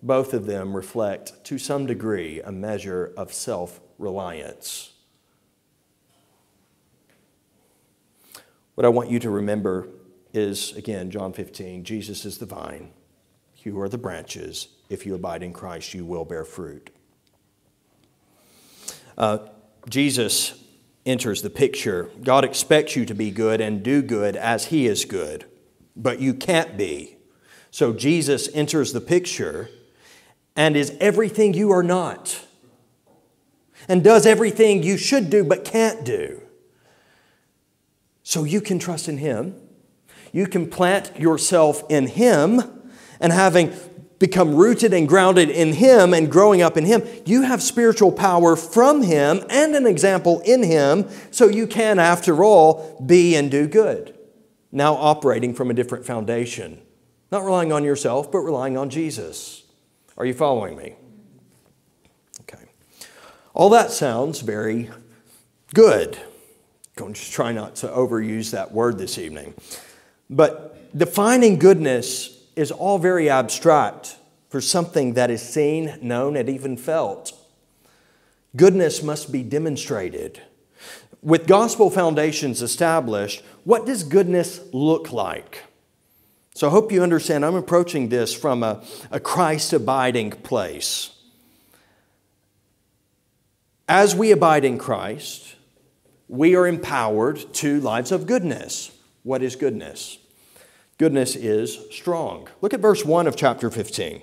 Both 0.05 0.35
of 0.35 0.47
them 0.47 0.75
reflect, 0.75 1.45
to 1.45 1.59
some 1.59 1.87
degree, 1.87 2.41
a 2.41 2.52
measure 2.52 3.12
of 3.17 3.33
self 3.33 3.81
reliance. 3.99 4.93
What 8.75 8.85
I 8.85 8.88
want 8.88 9.11
you 9.11 9.19
to 9.21 9.31
remember 9.31 9.88
is, 10.33 10.73
again, 10.77 11.11
John 11.11 11.33
15 11.33 11.85
Jesus 11.85 12.25
is 12.25 12.39
the 12.39 12.47
vine, 12.47 12.91
you 13.59 13.81
are 13.81 13.89
the 13.89 13.99
branches. 13.99 14.69
If 14.89 15.07
you 15.07 15.15
abide 15.15 15.43
in 15.43 15.53
Christ, 15.53 15.95
you 15.95 16.05
will 16.05 16.25
bear 16.25 16.45
fruit. 16.45 16.91
Uh, 19.17 19.39
Jesus 19.89 20.62
enters 21.07 21.43
the 21.43 21.51
picture. 21.51 22.11
God 22.23 22.45
expects 22.45 22.95
you 22.97 23.07
to 23.07 23.15
be 23.15 23.31
good 23.31 23.61
and 23.61 23.83
do 23.83 24.03
good 24.03 24.37
as 24.37 24.67
He 24.67 24.87
is 24.87 25.05
good, 25.05 25.47
but 25.97 26.21
you 26.21 26.35
can't 26.35 26.77
be. 26.77 27.17
So 27.71 27.93
Jesus 27.93 28.49
enters 28.55 28.93
the 28.93 29.01
picture 29.01 29.71
and 30.55 30.77
is 30.77 30.95
everything 31.01 31.55
you 31.55 31.71
are 31.71 31.83
not, 31.83 32.45
and 33.89 34.05
does 34.05 34.27
everything 34.27 34.83
you 34.83 34.99
should 34.99 35.31
do 35.31 35.43
but 35.43 35.65
can't 35.65 36.05
do. 36.05 36.43
So 38.23 38.45
you 38.45 38.61
can 38.61 38.79
trust 38.79 39.09
in 39.09 39.19
Him 39.19 39.55
you 40.33 40.47
can 40.47 40.69
plant 40.69 41.19
yourself 41.19 41.85
in 41.89 42.07
Him, 42.09 42.62
and 43.21 43.33
having 43.33 43.73
become 44.19 44.55
rooted 44.55 44.95
and 44.95 45.09
grounded 45.09 45.51
in 45.51 45.73
Him 45.73 46.15
and 46.15 46.31
growing 46.31 46.62
up 46.62 46.77
in 46.77 46.85
Him, 46.85 47.03
you 47.27 47.43
have 47.43 47.62
spiritual 47.62 48.12
power 48.12 48.57
from 48.57 49.03
Him 49.03 49.45
and 49.51 49.75
an 49.75 49.87
example 49.87 50.41
in 50.45 50.62
Him, 50.62 51.09
so 51.31 51.49
you 51.49 51.67
can, 51.67 51.99
after 51.99 52.43
all, 52.43 53.01
be 53.05 53.35
and 53.35 53.51
do 53.51 53.67
good. 53.67 54.17
Now 54.71 54.95
operating 54.95 55.55
from 55.55 55.71
a 55.71 55.75
different 55.75 56.07
foundation. 56.07 56.81
Not 57.31 57.45
relying 57.45 57.73
on 57.73 57.85
yourself, 57.85 58.31
but 58.31 58.39
relying 58.39 58.77
on 58.77 58.91
Jesus. 58.91 59.65
Are 60.17 60.25
you 60.25 60.35
following 60.35 60.77
me? 60.77 60.95
Okay. 62.43 62.65
All 63.55 63.71
that 63.71 63.91
sounds 63.91 64.41
very 64.41 64.91
good. 65.75 66.19
I'm 66.99 67.15
just 67.15 67.33
try 67.33 67.53
not 67.53 67.75
to 67.77 67.89
overuse 67.89 68.51
that 68.53 68.71
word 68.71 68.99
this 68.99 69.19
evening. 69.19 69.55
But 70.29 70.97
defining 70.97 71.59
goodness 71.59 72.38
is 72.57 72.71
all 72.71 72.99
very 72.99 73.29
abstract 73.29 74.17
for 74.49 74.61
something 74.61 75.14
that 75.14 75.31
is 75.31 75.43
seen, 75.43 75.99
known, 76.02 76.37
and 76.37 76.49
even 76.49 76.76
felt. 76.76 77.33
Goodness 78.55 79.02
must 79.02 79.33
be 79.33 79.43
demonstrated. 79.43 80.43
With 81.23 81.47
gospel 81.47 81.88
foundations 81.88 82.61
established, 82.61 83.43
what 83.64 83.87
does 83.87 84.02
goodness 84.02 84.61
look 84.73 85.12
like? 85.12 85.62
So 86.55 86.67
I 86.67 86.71
hope 86.71 86.93
you 86.93 87.02
understand 87.02 87.45
I'm 87.45 87.55
approaching 87.55 88.11
this 88.11 88.35
from 88.35 88.62
a, 88.62 88.83
a 89.11 89.21
Christ 89.21 89.73
abiding 89.73 90.33
place. 90.33 91.11
As 93.88 94.14
we 94.14 94.33
abide 94.33 94.64
in 94.64 94.79
Christ, 94.79 95.55
we 96.29 96.55
are 96.55 96.67
empowered 96.67 97.55
to 97.55 97.81
lives 97.81 98.12
of 98.12 98.26
goodness. 98.26 98.91
What 99.23 99.43
is 99.43 99.57
goodness? 99.57 100.19
Goodness 100.99 101.37
is 101.37 101.79
strong. 101.91 102.49
Look 102.61 102.75
at 102.75 102.81
verse 102.81 103.05
1 103.05 103.26
of 103.26 103.37
chapter 103.37 103.71
15. 103.71 104.23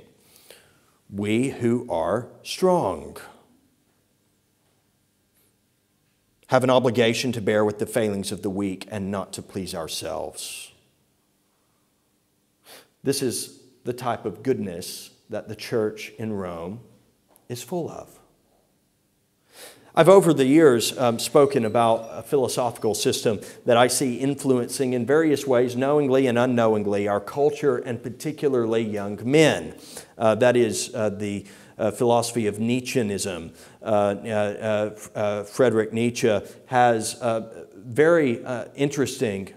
We 1.09 1.49
who 1.49 1.87
are 1.89 2.27
strong 2.43 3.17
have 6.47 6.63
an 6.63 6.69
obligation 6.69 7.31
to 7.31 7.41
bear 7.41 7.63
with 7.63 7.79
the 7.79 7.85
failings 7.85 8.31
of 8.31 8.41
the 8.41 8.49
weak 8.49 8.87
and 8.91 9.09
not 9.11 9.31
to 9.33 9.41
please 9.41 9.73
ourselves. 9.73 10.71
This 13.03 13.21
is 13.21 13.61
the 13.85 13.93
type 13.93 14.25
of 14.25 14.43
goodness 14.43 15.11
that 15.29 15.47
the 15.47 15.55
church 15.55 16.11
in 16.17 16.33
Rome 16.33 16.81
is 17.47 17.63
full 17.63 17.89
of. 17.89 18.18
I've 19.95 20.09
over 20.09 20.33
the 20.33 20.45
years 20.45 20.97
um, 20.97 21.17
spoken 21.17 21.65
about 21.65 22.07
a 22.11 22.21
philosophical 22.21 22.93
system 22.93 23.41
that 23.65 23.75
I 23.75 23.87
see 23.87 24.17
influencing 24.17 24.93
in 24.93 25.05
various 25.05 25.47
ways, 25.47 25.75
knowingly 25.75 26.27
and 26.27 26.37
unknowingly, 26.37 27.07
our 27.07 27.19
culture 27.19 27.77
and 27.77 28.01
particularly 28.01 28.83
young 28.83 29.19
men. 29.23 29.75
Uh, 30.17 30.35
that 30.35 30.55
is 30.55 30.93
uh, 30.93 31.09
the 31.09 31.45
uh, 31.79 31.91
philosophy 31.91 32.45
of 32.45 32.57
Nietzscheanism. 32.57 33.53
Uh, 33.81 33.85
uh, 33.85 34.95
uh, 35.15 35.43
Friedrich 35.43 35.93
Nietzsche 35.93 36.39
has 36.67 37.17
very 37.73 38.45
interesting 38.75 39.53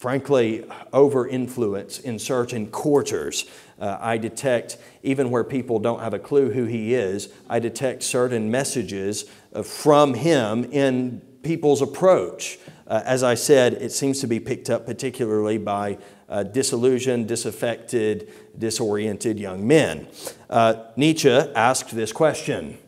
frankly, 0.00 0.64
over 0.94 1.28
influence 1.28 1.98
in 1.98 2.18
certain 2.18 2.66
quarters. 2.68 3.44
Uh, 3.78 3.98
I 4.00 4.16
detect, 4.16 4.78
even 5.02 5.30
where 5.30 5.44
people 5.44 5.78
don't 5.78 6.00
have 6.00 6.14
a 6.14 6.18
clue 6.18 6.50
who 6.52 6.64
he 6.64 6.94
is, 6.94 7.28
I 7.50 7.58
detect 7.58 8.02
certain 8.02 8.50
messages 8.50 9.26
uh, 9.54 9.62
from 9.62 10.14
him 10.14 10.64
in 10.72 11.20
people's 11.42 11.82
approach. 11.82 12.58
Uh, 12.86 13.02
as 13.04 13.22
I 13.22 13.34
said, 13.34 13.74
it 13.74 13.92
seems 13.92 14.20
to 14.20 14.26
be 14.26 14.40
picked 14.40 14.70
up 14.70 14.86
particularly 14.86 15.58
by 15.58 15.98
uh, 16.30 16.44
disillusioned, 16.44 17.28
disaffected, 17.28 18.32
disoriented 18.58 19.38
young 19.38 19.68
men. 19.68 20.08
Uh, 20.48 20.82
Nietzsche 20.96 21.28
asked 21.28 21.94
this 21.94 22.10
question 22.10 22.78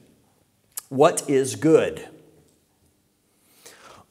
What 0.88 1.28
is 1.28 1.57
good? 1.57 2.09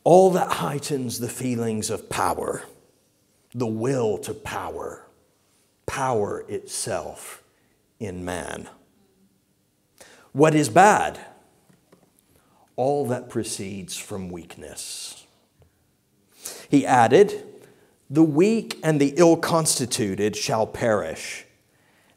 All 0.03 0.29
that 0.31 0.51
heightens 0.51 1.19
the 1.19 1.29
feelings 1.29 1.89
of 1.89 2.07
power, 2.07 2.61
the 3.53 3.67
will 3.67 4.17
to 4.19 4.33
power 4.33 5.05
power 5.91 6.45
itself 6.47 7.43
in 7.99 8.23
man. 8.23 8.69
What 10.31 10.55
is 10.55 10.69
bad? 10.69 11.19
All 12.77 13.05
that 13.07 13.29
proceeds 13.29 13.97
from 13.97 14.29
weakness. 14.29 15.25
He 16.69 16.85
added, 16.85 17.45
The 18.09 18.23
weak 18.23 18.79
and 18.81 19.01
the 19.01 19.13
ill 19.17 19.35
constituted 19.35 20.37
shall 20.37 20.65
perish, 20.65 21.43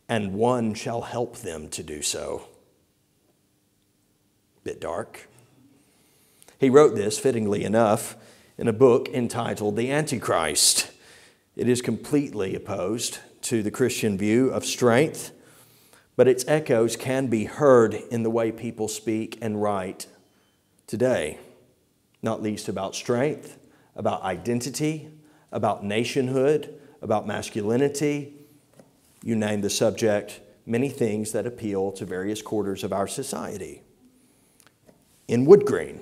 and 0.08 0.34
one 0.34 0.74
shall 0.74 1.00
help 1.02 1.38
them 1.38 1.68
to 1.70 1.82
do 1.82 2.00
so. 2.00 2.46
Bit 4.62 4.80
dark. 4.80 5.26
He 6.60 6.70
wrote 6.70 6.94
this, 6.94 7.18
fittingly 7.18 7.64
enough, 7.64 8.16
in 8.56 8.68
a 8.68 8.72
book 8.72 9.08
entitled 9.08 9.74
The 9.74 9.90
Antichrist. 9.90 10.92
It 11.56 11.68
is 11.68 11.82
completely 11.82 12.56
opposed 12.56 13.20
to 13.42 13.62
the 13.62 13.70
Christian 13.70 14.18
view 14.18 14.48
of 14.50 14.64
strength, 14.64 15.30
but 16.16 16.26
its 16.26 16.44
echoes 16.48 16.96
can 16.96 17.28
be 17.28 17.44
heard 17.44 17.94
in 17.94 18.24
the 18.24 18.30
way 18.30 18.50
people 18.50 18.88
speak 18.88 19.38
and 19.40 19.62
write 19.62 20.06
today, 20.86 21.38
not 22.22 22.42
least 22.42 22.68
about 22.68 22.94
strength, 22.94 23.58
about 23.94 24.22
identity, 24.22 25.08
about 25.52 25.84
nationhood, 25.84 26.80
about 27.00 27.26
masculinity. 27.26 28.34
You 29.22 29.36
name 29.36 29.60
the 29.60 29.70
subject, 29.70 30.40
many 30.66 30.88
things 30.88 31.32
that 31.32 31.46
appeal 31.46 31.92
to 31.92 32.04
various 32.04 32.42
quarters 32.42 32.82
of 32.82 32.92
our 32.92 33.06
society. 33.06 33.82
In 35.28 35.44
Wood 35.44 35.64
Green, 35.64 36.00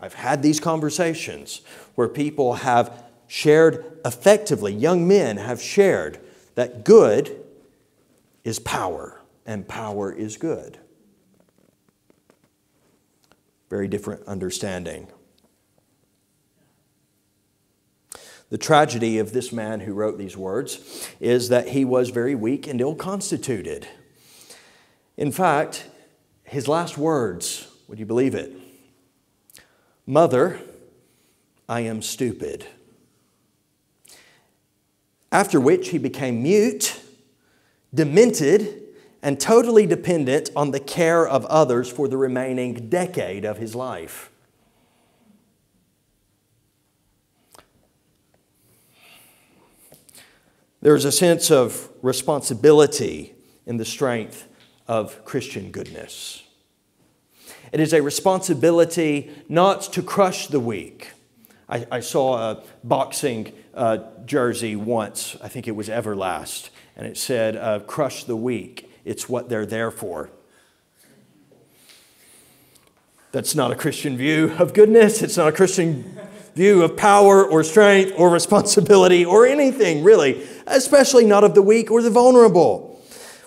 I've 0.00 0.14
had 0.14 0.42
these 0.42 0.60
conversations 0.60 1.60
where 1.94 2.08
people 2.08 2.54
have 2.54 3.05
shared 3.26 4.00
effectively, 4.04 4.72
young 4.72 5.06
men 5.06 5.36
have 5.36 5.60
shared 5.60 6.18
that 6.54 6.84
good 6.84 7.44
is 8.44 8.58
power 8.58 9.20
and 9.44 9.66
power 9.66 10.12
is 10.12 10.36
good. 10.36 10.78
Very 13.68 13.88
different 13.88 14.22
understanding. 14.26 15.08
The 18.48 18.58
tragedy 18.58 19.18
of 19.18 19.32
this 19.32 19.52
man 19.52 19.80
who 19.80 19.92
wrote 19.92 20.18
these 20.18 20.36
words 20.36 21.10
is 21.18 21.48
that 21.48 21.68
he 21.68 21.84
was 21.84 22.10
very 22.10 22.36
weak 22.36 22.68
and 22.68 22.80
ill 22.80 22.94
constituted. 22.94 23.88
In 25.16 25.32
fact, 25.32 25.86
his 26.44 26.68
last 26.68 26.96
words, 26.96 27.66
would 27.88 27.98
you 27.98 28.06
believe 28.06 28.36
it? 28.36 28.52
Mother, 30.06 30.60
I 31.68 31.80
am 31.80 32.02
stupid 32.02 32.66
after 35.32 35.60
which 35.60 35.90
he 35.90 35.98
became 35.98 36.42
mute, 36.42 37.00
demented, 37.92 38.82
and 39.22 39.40
totally 39.40 39.86
dependent 39.86 40.50
on 40.54 40.70
the 40.70 40.80
care 40.80 41.26
of 41.26 41.44
others 41.46 41.90
for 41.90 42.06
the 42.06 42.16
remaining 42.16 42.88
decade 42.88 43.44
of 43.44 43.58
his 43.58 43.74
life. 43.74 44.30
There's 50.80 51.04
a 51.04 51.10
sense 51.10 51.50
of 51.50 51.90
responsibility 52.02 53.34
in 53.66 53.76
the 53.76 53.84
strength 53.84 54.46
of 54.86 55.24
Christian 55.24 55.72
goodness. 55.72 56.44
It 57.72 57.80
is 57.80 57.92
a 57.92 58.00
responsibility 58.00 59.30
not 59.48 59.82
to 59.94 60.02
crush 60.02 60.46
the 60.46 60.60
weak. 60.60 61.10
I, 61.68 61.86
I 61.90 62.00
saw 62.00 62.38
a 62.38 62.62
boxing 62.84 63.52
uh, 63.74 63.98
jersey 64.24 64.76
once. 64.76 65.36
I 65.42 65.48
think 65.48 65.66
it 65.66 65.72
was 65.72 65.88
Everlast. 65.88 66.70
And 66.96 67.06
it 67.06 67.16
said, 67.18 67.56
uh, 67.56 67.80
Crush 67.80 68.24
the 68.24 68.36
weak. 68.36 68.90
It's 69.04 69.28
what 69.28 69.48
they're 69.48 69.66
there 69.66 69.90
for. 69.90 70.30
That's 73.32 73.54
not 73.54 73.70
a 73.70 73.74
Christian 73.74 74.16
view 74.16 74.54
of 74.58 74.72
goodness. 74.72 75.22
It's 75.22 75.36
not 75.36 75.48
a 75.48 75.52
Christian 75.52 76.18
view 76.54 76.82
of 76.82 76.96
power 76.96 77.44
or 77.44 77.62
strength 77.62 78.14
or 78.16 78.30
responsibility 78.30 79.24
or 79.24 79.46
anything, 79.46 80.02
really, 80.02 80.46
especially 80.66 81.26
not 81.26 81.44
of 81.44 81.54
the 81.54 81.60
weak 81.60 81.90
or 81.90 82.00
the 82.00 82.10
vulnerable. 82.10 82.95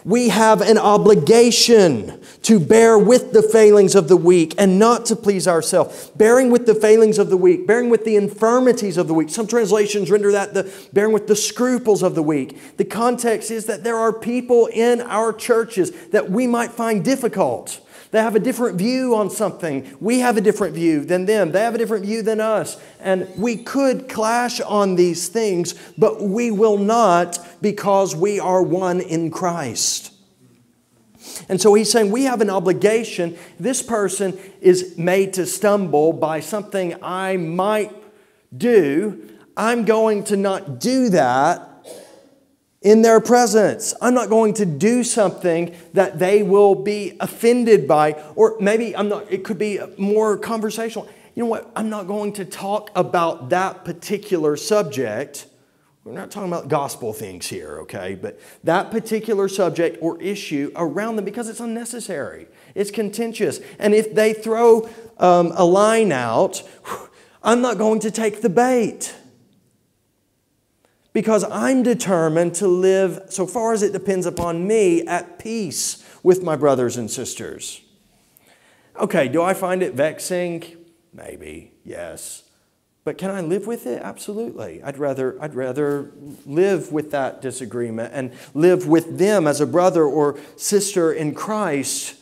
We 0.06 0.30
have 0.30 0.62
an 0.62 0.78
obligation 0.78 2.22
to 2.44 2.60
bear 2.60 2.98
with 2.98 3.34
the 3.34 3.44
failings 3.44 3.96
of 3.96 4.08
the 4.08 4.16
weak 4.16 4.56
and 4.58 4.80
not 4.80 5.06
to 5.08 5.16
please 5.16 5.48
ourselves. 5.48 6.12
Bearing 6.16 6.50
with 6.52 6.66
the 6.66 6.76
failings 6.76 7.18
of 7.18 7.30
the 7.30 7.36
weak, 7.36 7.68
bearing 7.68 7.90
with 7.90 8.06
the 8.06 8.16
infirmities 8.16 8.98
of 8.98 9.08
the 9.08 9.14
weak. 9.14 9.30
Some 9.30 9.46
translations 9.46 10.10
render 10.10 10.32
that 10.32 10.54
the 10.54 10.72
bearing 10.94 11.12
with 11.12 11.28
the 11.28 11.36
scruples 11.36 12.02
of 12.02 12.16
the 12.16 12.24
weak. 12.24 12.78
The 12.78 12.86
context 12.86 13.52
is 13.52 13.66
that 13.66 13.84
there 13.84 13.98
are 13.98 14.14
people 14.14 14.68
in 14.68 15.02
our 15.02 15.34
churches 15.34 15.92
that 16.08 16.32
we 16.32 16.48
might 16.48 16.72
find 16.72 17.04
difficult. 17.04 17.82
They 18.12 18.20
have 18.20 18.36
a 18.36 18.40
different 18.40 18.78
view 18.78 19.16
on 19.16 19.30
something. 19.30 19.96
We 20.00 20.20
have 20.20 20.36
a 20.36 20.42
different 20.42 20.74
view 20.74 21.06
than 21.06 21.26
them. 21.26 21.52
They 21.52 21.62
have 21.62 21.76
a 21.76 21.78
different 21.78 22.06
view 22.06 22.24
than 22.24 22.42
us. 22.42 22.82
And 23.00 23.28
we 23.38 23.56
could 23.56 24.10
clash 24.10 24.60
on 24.62 24.96
these 24.96 25.28
things, 25.28 25.76
but 25.98 26.22
we 26.22 26.50
will 26.50 26.78
not 26.78 27.38
because 27.62 28.16
we 28.16 28.40
are 28.40 28.64
one 28.64 29.00
in 29.00 29.30
Christ. 29.30 30.12
And 31.48 31.62
so 31.62 31.74
he's 31.76 31.92
saying 31.92 32.12
we 32.12 32.24
have 32.24 32.42
an 32.42 32.50
obligation. 32.50 33.38
This 33.60 33.84
person 33.84 34.38
is 34.62 34.98
made 34.98 35.34
to 35.34 35.46
stumble 35.46 36.14
by 36.14 36.40
something 36.40 36.96
I 37.04 37.38
might 37.38 37.94
do. 38.58 39.30
I'm 39.56 39.86
going 39.86 40.24
to 40.26 40.38
not 40.38 40.80
do 40.80 41.10
that 41.10 41.79
in 42.82 43.02
their 43.02 43.20
presence. 43.20 43.94
I'm 44.02 44.14
not 44.14 44.30
going 44.30 44.54
to 44.56 44.66
do 44.66 45.04
something 45.04 45.76
that 45.94 46.20
they 46.20 46.44
will 46.44 46.76
be 46.76 47.18
offended 47.20 47.88
by, 47.88 48.14
or 48.36 48.56
maybe 48.60 48.96
I'm 48.96 49.10
not, 49.10 49.32
it 49.32 49.44
could 49.44 49.58
be 49.58 49.80
more 49.98 50.38
conversational. 50.38 51.08
You 51.36 51.44
know 51.44 51.50
what? 51.50 51.72
I'm 51.76 51.90
not 51.90 52.08
going 52.08 52.34
to 52.34 52.46
talk 52.46 52.90
about 52.96 53.50
that 53.50 53.86
particular 53.86 54.56
subject. 54.56 55.48
We're 56.04 56.14
not 56.14 56.32
talking 56.32 56.50
about 56.50 56.70
gospel 56.70 57.14
things 57.14 57.48
here, 57.48 57.80
okay? 57.82 58.16
But 58.16 58.40
that 58.64 58.92
particular 58.92 59.48
subject 59.50 59.98
or 60.02 60.22
issue 60.22 60.72
around 60.76 61.18
them 61.18 61.26
because 61.26 61.50
it's 61.50 61.60
unnecessary. 61.60 62.48
It's 62.76 62.92
contentious. 62.92 63.60
And 63.78 63.94
if 63.94 64.16
they 64.16 64.34
throw 64.34 64.90
um, 65.18 65.52
a 65.56 65.66
line 65.66 66.12
out, 66.12 66.64
I'm 67.44 67.62
not 67.62 67.78
going 67.78 68.00
to 68.02 68.12
take 68.12 68.42
the 68.42 68.50
bait 68.50 69.14
because 71.14 71.44
I'm 71.46 71.84
determined 71.84 72.56
to 72.56 72.68
live, 72.68 73.22
so 73.30 73.48
far 73.48 73.74
as 73.74 73.82
it 73.82 73.92
depends 73.92 74.26
upon 74.26 74.68
me, 74.68 75.06
at 75.08 75.40
peace 75.40 76.06
with 76.24 76.44
my 76.44 76.56
brothers 76.56 76.98
and 76.98 77.10
sisters. 77.10 77.82
Okay, 79.00 79.28
do 79.28 79.42
I 79.42 79.54
find 79.54 79.82
it 79.82 79.94
vexing? 79.94 80.78
Maybe, 81.14 81.74
yes. 81.84 82.44
But 83.04 83.18
can 83.18 83.32
I 83.32 83.42
live 83.42 83.66
with 83.66 83.88
it? 83.88 84.02
Absolutely. 84.04 84.84
I'd 84.84 84.98
rather, 84.98 85.42
I'd 85.42 85.56
rather 85.56 86.12
live 86.46 86.92
with 86.92 87.12
that 87.12 87.42
disagreement 87.42 88.12
and 88.14 88.34
live 88.54 88.88
with 88.88 89.18
them 89.18 89.48
as 89.48 89.62
a 89.62 89.66
brother 89.66 90.04
or 90.04 90.38
sister 90.58 91.12
in 91.12 91.34
Christ. 91.34 92.16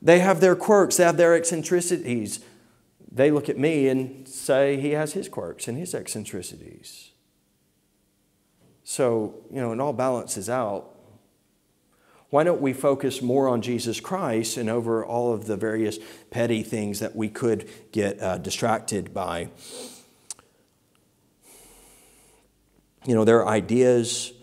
They 0.00 0.18
have 0.18 0.40
their 0.40 0.54
quirks, 0.54 0.96
they 0.96 1.04
have 1.04 1.16
their 1.16 1.34
eccentricities. 1.34 2.40
They 3.10 3.30
look 3.30 3.48
at 3.48 3.58
me 3.58 3.88
and 3.88 4.28
say 4.28 4.80
he 4.80 4.90
has 4.90 5.12
his 5.12 5.28
quirks 5.28 5.66
and 5.66 5.78
his 5.78 5.94
eccentricities. 5.94 7.11
So, 8.92 9.36
you 9.50 9.58
know, 9.58 9.72
it 9.72 9.80
all 9.80 9.94
balances 9.94 10.50
out. 10.50 10.90
Why 12.28 12.44
don't 12.44 12.60
we 12.60 12.74
focus 12.74 13.22
more 13.22 13.48
on 13.48 13.62
Jesus 13.62 14.00
Christ 14.00 14.58
and 14.58 14.68
over 14.68 15.02
all 15.02 15.32
of 15.32 15.46
the 15.46 15.56
various 15.56 15.98
petty 16.30 16.62
things 16.62 17.00
that 17.00 17.16
we 17.16 17.30
could 17.30 17.70
get 17.90 18.20
uh, 18.20 18.36
distracted 18.36 19.14
by? 19.14 19.48
You 23.06 23.14
know, 23.14 23.24
there 23.24 23.38
are 23.38 23.48
ideas, 23.48 24.34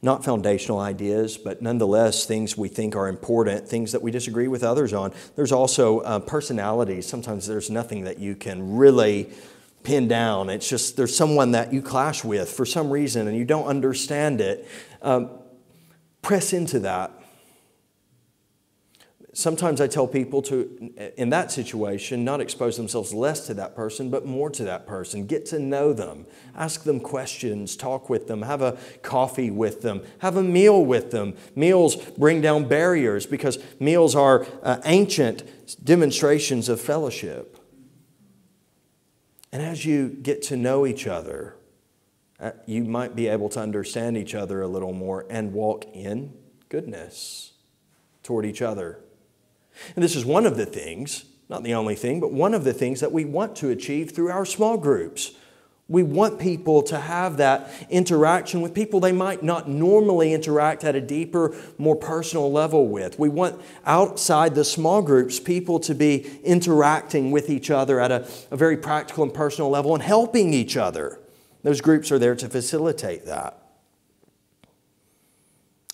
not 0.00 0.24
foundational 0.24 0.78
ideas, 0.78 1.36
but 1.36 1.60
nonetheless 1.60 2.24
things 2.24 2.56
we 2.56 2.68
think 2.68 2.94
are 2.94 3.08
important, 3.08 3.66
things 3.66 3.90
that 3.90 4.02
we 4.02 4.12
disagree 4.12 4.46
with 4.46 4.62
others 4.62 4.92
on. 4.92 5.12
There's 5.34 5.50
also 5.50 5.98
uh, 6.02 6.20
personalities. 6.20 7.08
Sometimes 7.08 7.48
there's 7.48 7.68
nothing 7.68 8.04
that 8.04 8.20
you 8.20 8.36
can 8.36 8.76
really 8.76 9.32
pinned 9.88 10.10
down. 10.10 10.50
It's 10.50 10.68
just 10.68 10.98
there's 10.98 11.16
someone 11.16 11.52
that 11.52 11.72
you 11.72 11.80
clash 11.80 12.22
with 12.22 12.50
for 12.50 12.66
some 12.66 12.90
reason 12.90 13.26
and 13.26 13.34
you 13.34 13.46
don't 13.46 13.64
understand 13.64 14.38
it. 14.42 14.68
Um, 15.00 15.30
press 16.20 16.52
into 16.52 16.80
that. 16.80 17.10
Sometimes 19.32 19.80
I 19.80 19.86
tell 19.86 20.06
people 20.06 20.42
to, 20.42 20.92
in 21.16 21.30
that 21.30 21.50
situation, 21.50 22.22
not 22.22 22.42
expose 22.42 22.76
themselves 22.76 23.14
less 23.14 23.46
to 23.46 23.54
that 23.54 23.74
person, 23.74 24.10
but 24.10 24.26
more 24.26 24.50
to 24.50 24.64
that 24.64 24.86
person. 24.86 25.26
Get 25.26 25.46
to 25.46 25.58
know 25.58 25.94
them. 25.94 26.26
Ask 26.54 26.82
them 26.82 27.00
questions. 27.00 27.74
Talk 27.74 28.10
with 28.10 28.26
them. 28.26 28.42
Have 28.42 28.60
a 28.60 28.76
coffee 29.00 29.50
with 29.50 29.80
them. 29.80 30.02
Have 30.18 30.36
a 30.36 30.42
meal 30.42 30.84
with 30.84 31.12
them. 31.12 31.34
Meals 31.54 31.96
bring 31.96 32.42
down 32.42 32.68
barriers 32.68 33.24
because 33.24 33.58
meals 33.80 34.14
are 34.14 34.46
uh, 34.62 34.80
ancient 34.84 35.44
demonstrations 35.82 36.68
of 36.68 36.78
fellowship. 36.78 37.57
And 39.52 39.62
as 39.62 39.84
you 39.84 40.08
get 40.08 40.42
to 40.42 40.56
know 40.56 40.86
each 40.86 41.06
other, 41.06 41.56
uh, 42.40 42.52
you 42.66 42.84
might 42.84 43.16
be 43.16 43.28
able 43.28 43.48
to 43.50 43.60
understand 43.60 44.16
each 44.16 44.34
other 44.34 44.60
a 44.60 44.68
little 44.68 44.92
more 44.92 45.26
and 45.28 45.52
walk 45.52 45.84
in 45.92 46.34
goodness 46.68 47.52
toward 48.22 48.44
each 48.44 48.62
other. 48.62 49.00
And 49.94 50.04
this 50.04 50.14
is 50.14 50.24
one 50.24 50.46
of 50.46 50.56
the 50.56 50.66
things, 50.66 51.24
not 51.48 51.62
the 51.62 51.74
only 51.74 51.94
thing, 51.94 52.20
but 52.20 52.32
one 52.32 52.54
of 52.54 52.64
the 52.64 52.74
things 52.74 53.00
that 53.00 53.12
we 53.12 53.24
want 53.24 53.56
to 53.56 53.70
achieve 53.70 54.10
through 54.10 54.30
our 54.30 54.44
small 54.44 54.76
groups. 54.76 55.32
We 55.90 56.02
want 56.02 56.38
people 56.38 56.82
to 56.82 57.00
have 57.00 57.38
that 57.38 57.70
interaction 57.88 58.60
with 58.60 58.74
people 58.74 59.00
they 59.00 59.12
might 59.12 59.42
not 59.42 59.70
normally 59.70 60.34
interact 60.34 60.84
at 60.84 60.94
a 60.94 61.00
deeper, 61.00 61.56
more 61.78 61.96
personal 61.96 62.52
level 62.52 62.88
with. 62.88 63.18
We 63.18 63.30
want 63.30 63.58
outside 63.86 64.54
the 64.54 64.64
small 64.64 65.00
groups 65.00 65.40
people 65.40 65.80
to 65.80 65.94
be 65.94 66.40
interacting 66.44 67.30
with 67.30 67.48
each 67.48 67.70
other 67.70 68.00
at 68.00 68.12
a, 68.12 68.28
a 68.50 68.56
very 68.56 68.76
practical 68.76 69.24
and 69.24 69.32
personal 69.32 69.70
level 69.70 69.94
and 69.94 70.02
helping 70.02 70.52
each 70.52 70.76
other. 70.76 71.20
Those 71.62 71.80
groups 71.80 72.12
are 72.12 72.18
there 72.18 72.36
to 72.36 72.48
facilitate 72.50 73.24
that. 73.24 73.56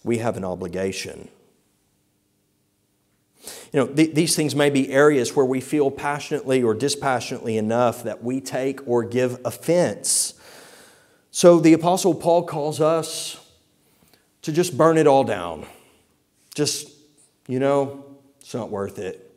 We 0.03 0.19
have 0.19 0.37
an 0.37 0.45
obligation. 0.45 1.29
You 3.73 3.81
know, 3.81 3.87
th- 3.87 4.15
these 4.15 4.37
things 4.37 4.55
may 4.55 4.71
be 4.71 4.91
areas 4.91 5.35
where 5.35 5.45
we 5.45 5.61
feel 5.61 5.91
passionately 5.91 6.63
or 6.63 6.75
dispassionately 6.75 7.57
enough 7.57 8.05
that 8.05 8.23
we 8.23 8.41
take 8.41 8.87
or 8.87 9.05
give 9.05 9.41
offense. 9.45 10.35
So 11.31 11.59
the 11.59 11.73
Apostle 11.73 12.15
Paul 12.15 12.45
calls 12.45 12.81
us 12.81 13.41
to 14.43 14.53
just 14.53 14.77
burn 14.77 14.99
it 14.99 15.07
all 15.07 15.25
down. 15.25 15.67
Just, 16.55 16.91
you 17.49 17.59
know, 17.59 18.05
it's 18.41 18.55
not 18.55 18.71
worth 18.71 18.99
it. 18.99 19.33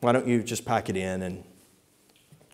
Why 0.00 0.12
don't 0.12 0.26
you 0.26 0.42
just 0.42 0.64
pack 0.64 0.88
it 0.88 0.96
in 0.96 1.22
and 1.22 1.44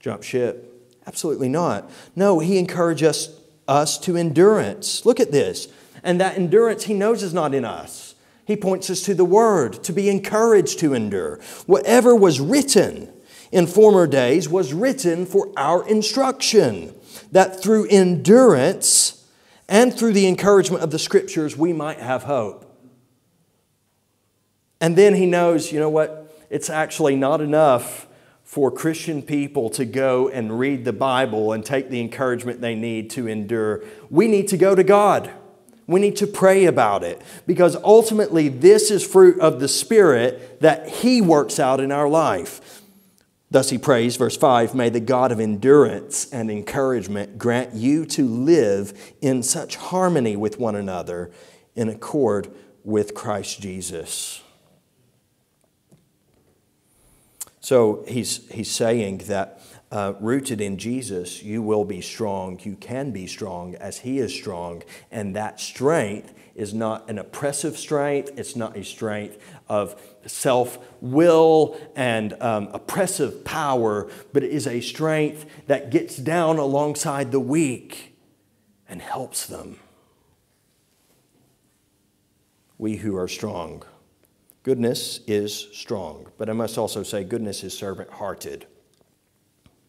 jump 0.01 0.23
ship? 0.23 0.67
Absolutely 1.07 1.49
not. 1.49 1.91
No, 2.17 2.39
he 2.39 2.59
encourages 2.59 3.29
us 3.67 3.99
to 3.99 4.17
endurance. 4.17 5.05
Look 5.05 5.21
at 5.21 5.33
this. 5.33 5.69
And 6.03 6.21
that 6.21 6.37
endurance 6.37 6.85
he 6.85 6.95
knows 6.95 7.23
is 7.23 7.35
not 7.35 7.55
in 7.55 7.65
us. 7.65 8.15
He 8.51 8.57
points 8.57 8.91
us 8.91 9.03
to 9.03 9.15
the 9.15 9.25
Word, 9.25 9.75
to 9.85 9.93
be 9.93 10.09
encouraged 10.09 10.81
to 10.81 10.93
endure. 10.93 11.39
Whatever 11.67 12.17
was 12.17 12.41
written 12.41 13.09
in 13.53 13.69
former 13.69 14.09
days 14.09 14.49
was 14.49 14.75
written 14.75 15.25
for 15.25 15.53
our 15.57 15.87
instruction, 15.89 16.93
that 17.31 17.63
through 17.63 17.87
endurance 17.91 19.25
and 19.69 19.95
through 19.95 20.15
the 20.15 20.27
encouragement 20.27 20.83
of 20.83 20.91
the 20.91 20.99
Scriptures 20.99 21.57
we 21.57 21.73
might 21.73 22.01
have 22.01 22.25
hope. 22.25 22.67
And 24.81 24.97
then 24.97 25.15
he 25.15 25.27
knows, 25.27 25.71
you 25.71 25.79
know 25.79 25.89
what? 25.89 26.37
It's 26.51 26.69
actually 26.69 27.15
not 27.15 27.41
enough 27.41 28.09
for 28.43 28.73
Christian 28.73 29.23
people 29.23 29.71
to 29.71 29.85
go 29.85 30.29
and 30.29 30.59
read 30.59 30.85
the 30.85 30.93
Bible 30.93 31.53
and 31.53 31.65
take 31.65 31.89
the 31.89 32.01
encouragement 32.01 32.61
they 32.61 32.75
need 32.75 33.11
to 33.11 33.29
endure. 33.29 33.85
We 34.11 34.27
need 34.27 34.49
to 34.49 34.57
go 34.57 34.75
to 34.75 34.83
God. 34.83 35.31
We 35.91 35.99
need 35.99 36.17
to 36.17 36.27
pray 36.29 36.67
about 36.67 37.03
it 37.03 37.21
because 37.49 37.75
ultimately 37.75 38.49
this 38.49 38.93
is 38.93 39.05
fruit 39.05 39.41
of 39.41 39.59
the 39.59 39.67
Spirit 39.67 40.61
that 40.61 40.89
He 40.89 41.21
works 41.21 41.59
out 41.59 41.81
in 41.81 41.91
our 41.91 42.09
life. 42.09 42.81
Thus 43.51 43.71
he 43.71 43.79
prays, 43.79 44.15
verse 44.15 44.37
5 44.37 44.75
May 44.75 44.91
the 44.91 45.01
God 45.01 45.33
of 45.33 45.41
endurance 45.41 46.33
and 46.33 46.49
encouragement 46.49 47.39
grant 47.39 47.75
you 47.75 48.07
to 48.07 48.25
live 48.25 49.13
in 49.21 49.43
such 49.43 49.75
harmony 49.75 50.37
with 50.37 50.61
one 50.61 50.77
another 50.77 51.33
in 51.75 51.89
accord 51.89 52.55
with 52.85 53.13
Christ 53.13 53.61
Jesus. 53.61 54.43
So 57.59 58.05
he's, 58.07 58.49
he's 58.51 58.71
saying 58.71 59.19
that 59.27 59.60
uh, 59.91 60.15
rooted 60.21 60.61
in 60.61 60.79
Jesus, 60.79 61.43
you 61.43 61.63
will 61.63 61.85
be 61.85 62.01
strong. 62.01 62.61
You 62.63 62.77
can 62.77 63.11
be 63.11 63.27
strong 63.27 63.75
as 63.75 63.99
He 63.99 64.19
is 64.19 64.35
strong. 64.35 64.83
And 65.11 65.35
that 65.37 65.61
strength 65.61 66.33
is 66.55 66.73
not 66.73 67.09
an 67.11 67.19
oppressive 67.19 67.77
strength, 67.77 68.33
it's 68.37 68.55
not 68.55 68.77
a 68.77 68.85
strength 68.85 69.39
of 69.69 70.01
self 70.27 70.79
will 71.01 71.81
and 71.97 72.41
um, 72.41 72.69
oppressive 72.73 73.45
power, 73.45 74.09
but 74.33 74.43
it 74.45 74.51
is 74.51 74.67
a 74.67 74.81
strength 74.81 75.47
that 75.67 75.91
gets 75.91 76.17
down 76.17 76.59
alongside 76.59 77.33
the 77.33 77.41
weak 77.41 78.17
and 78.89 79.01
helps 79.01 79.47
them. 79.47 79.79
We 82.79 82.97
who 82.97 83.17
are 83.17 83.29
strong 83.29 83.85
Goodness 84.63 85.21
is 85.27 85.69
strong, 85.73 86.27
but 86.37 86.51
I 86.51 86.53
must 86.53 86.77
also 86.77 87.03
say, 87.03 87.25
goodness 87.25 87.65
is 87.65 87.77
servant 87.77 88.11
hearted. 88.11 88.67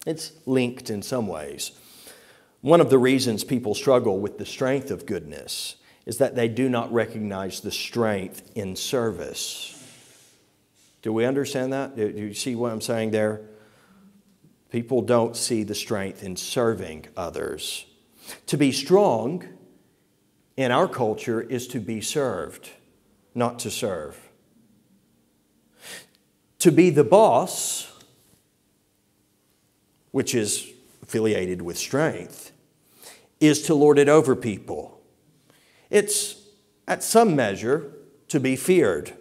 It's 0.06 0.32
linked 0.46 0.90
in 0.90 1.02
some 1.02 1.28
ways. 1.28 1.72
One 2.60 2.80
of 2.80 2.90
the 2.90 2.98
reasons 2.98 3.44
people 3.44 3.74
struggle 3.74 4.18
with 4.18 4.38
the 4.38 4.46
strength 4.46 4.90
of 4.90 5.06
goodness 5.06 5.76
is 6.06 6.18
that 6.18 6.34
they 6.34 6.48
do 6.48 6.68
not 6.68 6.92
recognize 6.92 7.60
the 7.60 7.70
strength 7.70 8.50
in 8.54 8.76
service. 8.76 9.78
Do 11.02 11.12
we 11.12 11.24
understand 11.24 11.72
that? 11.72 11.96
Do 11.96 12.08
you 12.08 12.34
see 12.34 12.54
what 12.54 12.72
I'm 12.72 12.80
saying 12.80 13.10
there? 13.10 13.42
People 14.70 15.02
don't 15.02 15.36
see 15.36 15.64
the 15.64 15.74
strength 15.74 16.22
in 16.22 16.36
serving 16.36 17.06
others. 17.16 17.84
To 18.46 18.56
be 18.56 18.72
strong 18.72 19.44
in 20.56 20.70
our 20.70 20.88
culture 20.88 21.40
is 21.40 21.66
to 21.68 21.80
be 21.80 22.00
served, 22.00 22.70
not 23.34 23.58
to 23.60 23.70
serve. 23.70 24.18
To 26.60 26.70
be 26.70 26.90
the 26.90 27.04
boss, 27.04 27.91
which 30.12 30.34
is 30.34 30.70
affiliated 31.02 31.60
with 31.60 31.76
strength, 31.76 32.52
is 33.40 33.62
to 33.62 33.74
lord 33.74 33.98
it 33.98 34.08
over 34.08 34.36
people. 34.36 35.00
It's, 35.90 36.36
at 36.86 37.02
some 37.02 37.34
measure, 37.34 37.92
to 38.28 38.40
be 38.40 38.56
feared, 38.56 39.14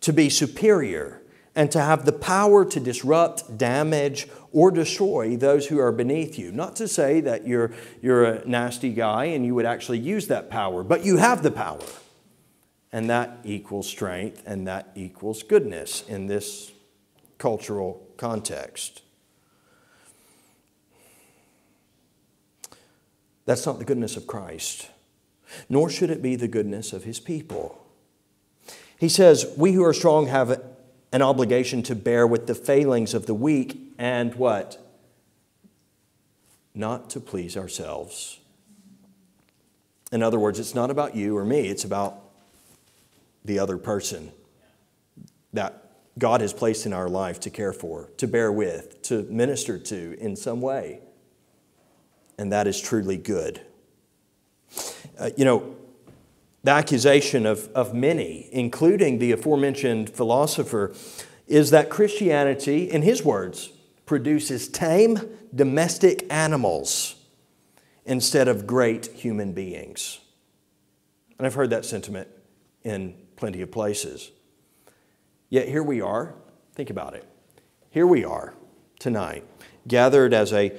to 0.00 0.12
be 0.12 0.28
superior, 0.28 1.22
and 1.54 1.70
to 1.70 1.80
have 1.80 2.04
the 2.04 2.12
power 2.12 2.64
to 2.64 2.80
disrupt, 2.80 3.56
damage, 3.56 4.28
or 4.52 4.70
destroy 4.70 5.36
those 5.36 5.66
who 5.66 5.78
are 5.78 5.92
beneath 5.92 6.38
you. 6.38 6.50
Not 6.52 6.76
to 6.76 6.88
say 6.88 7.20
that 7.22 7.46
you're, 7.46 7.72
you're 8.02 8.24
a 8.24 8.46
nasty 8.46 8.92
guy 8.92 9.26
and 9.26 9.46
you 9.46 9.54
would 9.54 9.66
actually 9.66 9.98
use 9.98 10.26
that 10.28 10.50
power, 10.50 10.82
but 10.82 11.04
you 11.04 11.16
have 11.16 11.42
the 11.42 11.50
power. 11.50 11.84
And 12.92 13.08
that 13.10 13.38
equals 13.44 13.88
strength 13.88 14.42
and 14.46 14.66
that 14.68 14.90
equals 14.94 15.42
goodness 15.42 16.02
in 16.08 16.26
this 16.26 16.72
cultural 17.38 18.06
context. 18.16 19.02
That's 23.46 23.66
not 23.66 23.78
the 23.78 23.84
goodness 23.84 24.16
of 24.16 24.26
Christ, 24.26 24.90
nor 25.68 25.90
should 25.90 26.10
it 26.10 26.22
be 26.22 26.36
the 26.36 26.48
goodness 26.48 26.92
of 26.92 27.04
his 27.04 27.20
people. 27.20 27.84
He 28.98 29.08
says, 29.08 29.52
We 29.56 29.72
who 29.72 29.84
are 29.84 29.92
strong 29.92 30.28
have 30.28 30.62
an 31.12 31.22
obligation 31.22 31.82
to 31.84 31.94
bear 31.94 32.26
with 32.26 32.46
the 32.46 32.54
failings 32.54 33.14
of 33.14 33.26
the 33.26 33.34
weak 33.34 33.92
and 33.98 34.34
what? 34.34 34.80
Not 36.74 37.10
to 37.10 37.20
please 37.20 37.56
ourselves. 37.56 38.40
In 40.10 40.22
other 40.22 40.38
words, 40.38 40.58
it's 40.58 40.74
not 40.74 40.90
about 40.90 41.14
you 41.14 41.36
or 41.36 41.44
me, 41.44 41.68
it's 41.68 41.84
about 41.84 42.20
the 43.44 43.58
other 43.58 43.76
person 43.76 44.32
that 45.52 45.90
God 46.18 46.40
has 46.40 46.52
placed 46.52 46.86
in 46.86 46.92
our 46.92 47.08
life 47.08 47.40
to 47.40 47.50
care 47.50 47.72
for, 47.72 48.10
to 48.16 48.26
bear 48.26 48.50
with, 48.50 49.02
to 49.02 49.22
minister 49.24 49.78
to 49.78 50.16
in 50.18 50.36
some 50.36 50.60
way. 50.60 51.00
And 52.38 52.52
that 52.52 52.66
is 52.66 52.80
truly 52.80 53.16
good. 53.16 53.60
Uh, 55.18 55.30
you 55.36 55.44
know, 55.44 55.76
the 56.64 56.70
accusation 56.70 57.46
of, 57.46 57.68
of 57.74 57.94
many, 57.94 58.48
including 58.50 59.18
the 59.18 59.32
aforementioned 59.32 60.10
philosopher, 60.10 60.94
is 61.46 61.70
that 61.70 61.90
Christianity, 61.90 62.90
in 62.90 63.02
his 63.02 63.22
words, 63.22 63.70
produces 64.06 64.68
tame 64.68 65.20
domestic 65.54 66.26
animals 66.30 67.16
instead 68.06 68.48
of 68.48 68.66
great 68.66 69.06
human 69.06 69.52
beings. 69.52 70.20
And 71.38 71.46
I've 71.46 71.54
heard 71.54 71.70
that 71.70 71.84
sentiment 71.84 72.28
in 72.82 73.14
plenty 73.36 73.60
of 73.62 73.70
places. 73.70 74.30
Yet 75.50 75.68
here 75.68 75.82
we 75.82 76.00
are. 76.00 76.34
Think 76.74 76.90
about 76.90 77.14
it. 77.14 77.24
Here 77.90 78.06
we 78.06 78.24
are 78.24 78.54
tonight, 78.98 79.44
gathered 79.86 80.34
as 80.34 80.52
a 80.52 80.72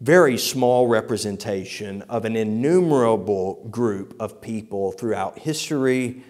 very 0.00 0.38
small 0.38 0.86
representation 0.86 2.02
of 2.02 2.24
an 2.24 2.34
innumerable 2.34 3.66
group 3.70 4.16
of 4.18 4.40
people 4.40 4.92
throughout 4.92 5.40
history 5.40 6.22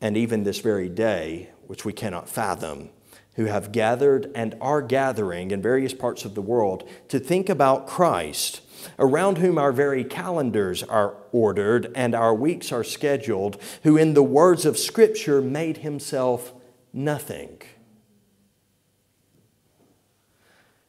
and 0.00 0.16
even 0.16 0.44
this 0.44 0.60
very 0.60 0.88
day, 0.88 1.50
which 1.66 1.84
we 1.84 1.92
cannot 1.92 2.28
fathom, 2.28 2.88
who 3.34 3.44
have 3.44 3.70
gathered 3.70 4.30
and 4.34 4.56
are 4.62 4.80
gathering 4.80 5.50
in 5.50 5.60
various 5.60 5.92
parts 5.92 6.24
of 6.24 6.34
the 6.34 6.40
world 6.40 6.88
to 7.08 7.18
think 7.18 7.50
about 7.50 7.86
Christ, 7.86 8.62
around 8.98 9.38
whom 9.38 9.58
our 9.58 9.72
very 9.72 10.04
calendars 10.04 10.82
are 10.82 11.14
ordered 11.32 11.92
and 11.94 12.14
our 12.14 12.34
weeks 12.34 12.72
are 12.72 12.82
scheduled, 12.82 13.60
who, 13.82 13.96
in 13.98 14.14
the 14.14 14.22
words 14.22 14.64
of 14.64 14.78
Scripture, 14.78 15.42
made 15.42 15.78
himself 15.78 16.54
nothing. 16.94 17.60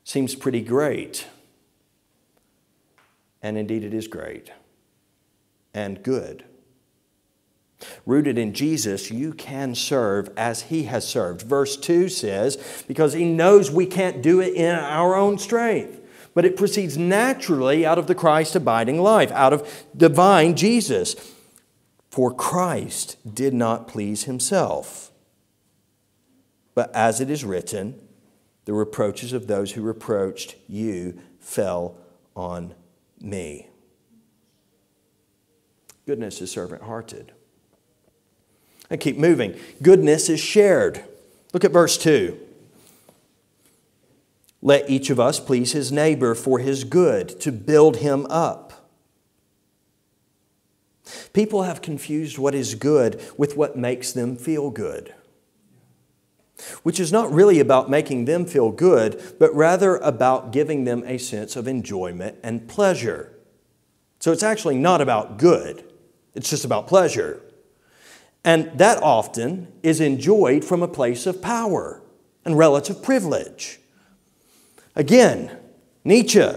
Seems 0.06 0.36
pretty 0.36 0.62
great 0.62 1.28
and 3.44 3.58
indeed 3.58 3.84
it 3.84 3.94
is 3.94 4.08
great 4.08 4.52
and 5.74 6.02
good. 6.02 6.46
Rooted 8.06 8.38
in 8.38 8.54
Jesus, 8.54 9.12
you 9.12 9.34
can 9.34 9.76
serve 9.76 10.30
as 10.38 10.64
He 10.64 10.84
has 10.84 11.06
served. 11.06 11.42
Verse 11.42 11.76
2 11.76 12.08
says, 12.08 12.84
because 12.88 13.14
He 13.14 13.26
knows 13.26 13.70
we 13.70 13.86
can't 13.86 14.22
do 14.22 14.40
it 14.40 14.54
in 14.54 14.74
our 14.74 15.16
own 15.16 15.38
strength, 15.38 16.00
but 16.34 16.46
it 16.46 16.56
proceeds 16.56 16.98
naturally 16.98 17.86
out 17.86 18.00
of 18.00 18.08
the 18.08 18.16
Christ 18.16 18.56
abiding 18.56 19.02
life, 19.02 19.32
out 19.32 19.52
of 19.52 19.86
divine 19.96 20.56
Jesus. 20.56 21.16
For 22.10 22.34
Christ 22.34 23.18
did 23.36 23.54
not 23.54 23.88
please 23.88 24.24
Himself. 24.24 25.12
But 26.76 26.96
as 26.96 27.20
it 27.20 27.30
is 27.30 27.44
written, 27.44 28.00
the 28.66 28.74
reproaches 28.74 29.34
of 29.34 29.48
those 29.48 29.74
who 29.74 29.82
reproached 29.82 30.56
you 30.70 31.20
fell 31.40 31.98
on 32.36 32.74
me. 33.24 33.68
Goodness 36.06 36.42
is 36.42 36.52
servant 36.52 36.84
hearted. 36.84 37.32
And 38.90 39.00
keep 39.00 39.18
moving. 39.18 39.58
Goodness 39.82 40.30
is 40.30 40.40
shared. 40.40 41.04
Look 41.54 41.64
at 41.64 41.72
verse 41.72 41.98
2. 41.98 42.38
Let 44.62 44.90
each 44.90 45.10
of 45.10 45.20
us 45.20 45.40
please 45.40 45.72
his 45.72 45.92
neighbor 45.92 46.36
for 46.36 46.60
his 46.60 46.84
good, 46.84 47.40
to 47.42 47.52
build 47.52 47.98
him 47.98 48.26
up. 48.30 48.90
People 51.34 51.64
have 51.64 51.82
confused 51.82 52.38
what 52.38 52.56
is 52.56 52.76
good 52.76 53.22
with 53.38 53.58
what 53.58 53.78
makes 53.78 54.12
them 54.14 54.36
feel 54.36 54.70
good 54.70 55.14
which 56.84 57.00
is 57.00 57.12
not 57.12 57.32
really 57.32 57.60
about 57.60 57.90
making 57.90 58.26
them 58.26 58.46
feel 58.46 58.72
good, 58.72 59.22
but 59.40 59.54
rather 59.54 59.98
about 59.98 60.52
giving 60.52 60.84
them 60.84 61.04
a 61.06 61.18
sense 61.18 61.56
of 61.56 61.68
enjoyment 61.68 62.38
and 62.44 62.68
pleasure. 62.68 63.34
So 64.20 64.32
it's 64.32 64.44
actually 64.44 64.78
not 64.78 65.02
about 65.02 65.38
good, 65.38 65.84
it's 66.34 66.50
just 66.50 66.66
about 66.66 66.88
pleasure. 66.88 67.42
And 68.46 68.78
that 68.78 69.02
often 69.02 69.72
is 69.84 70.02
enjoyed 70.02 70.66
from 70.66 70.84
a 70.84 70.88
place 70.88 71.26
of 71.26 71.42
power 71.42 72.02
and 72.44 72.58
relative 72.58 73.02
privilege. 73.02 73.80
Again, 74.96 75.58
Nietzsche, 76.04 76.50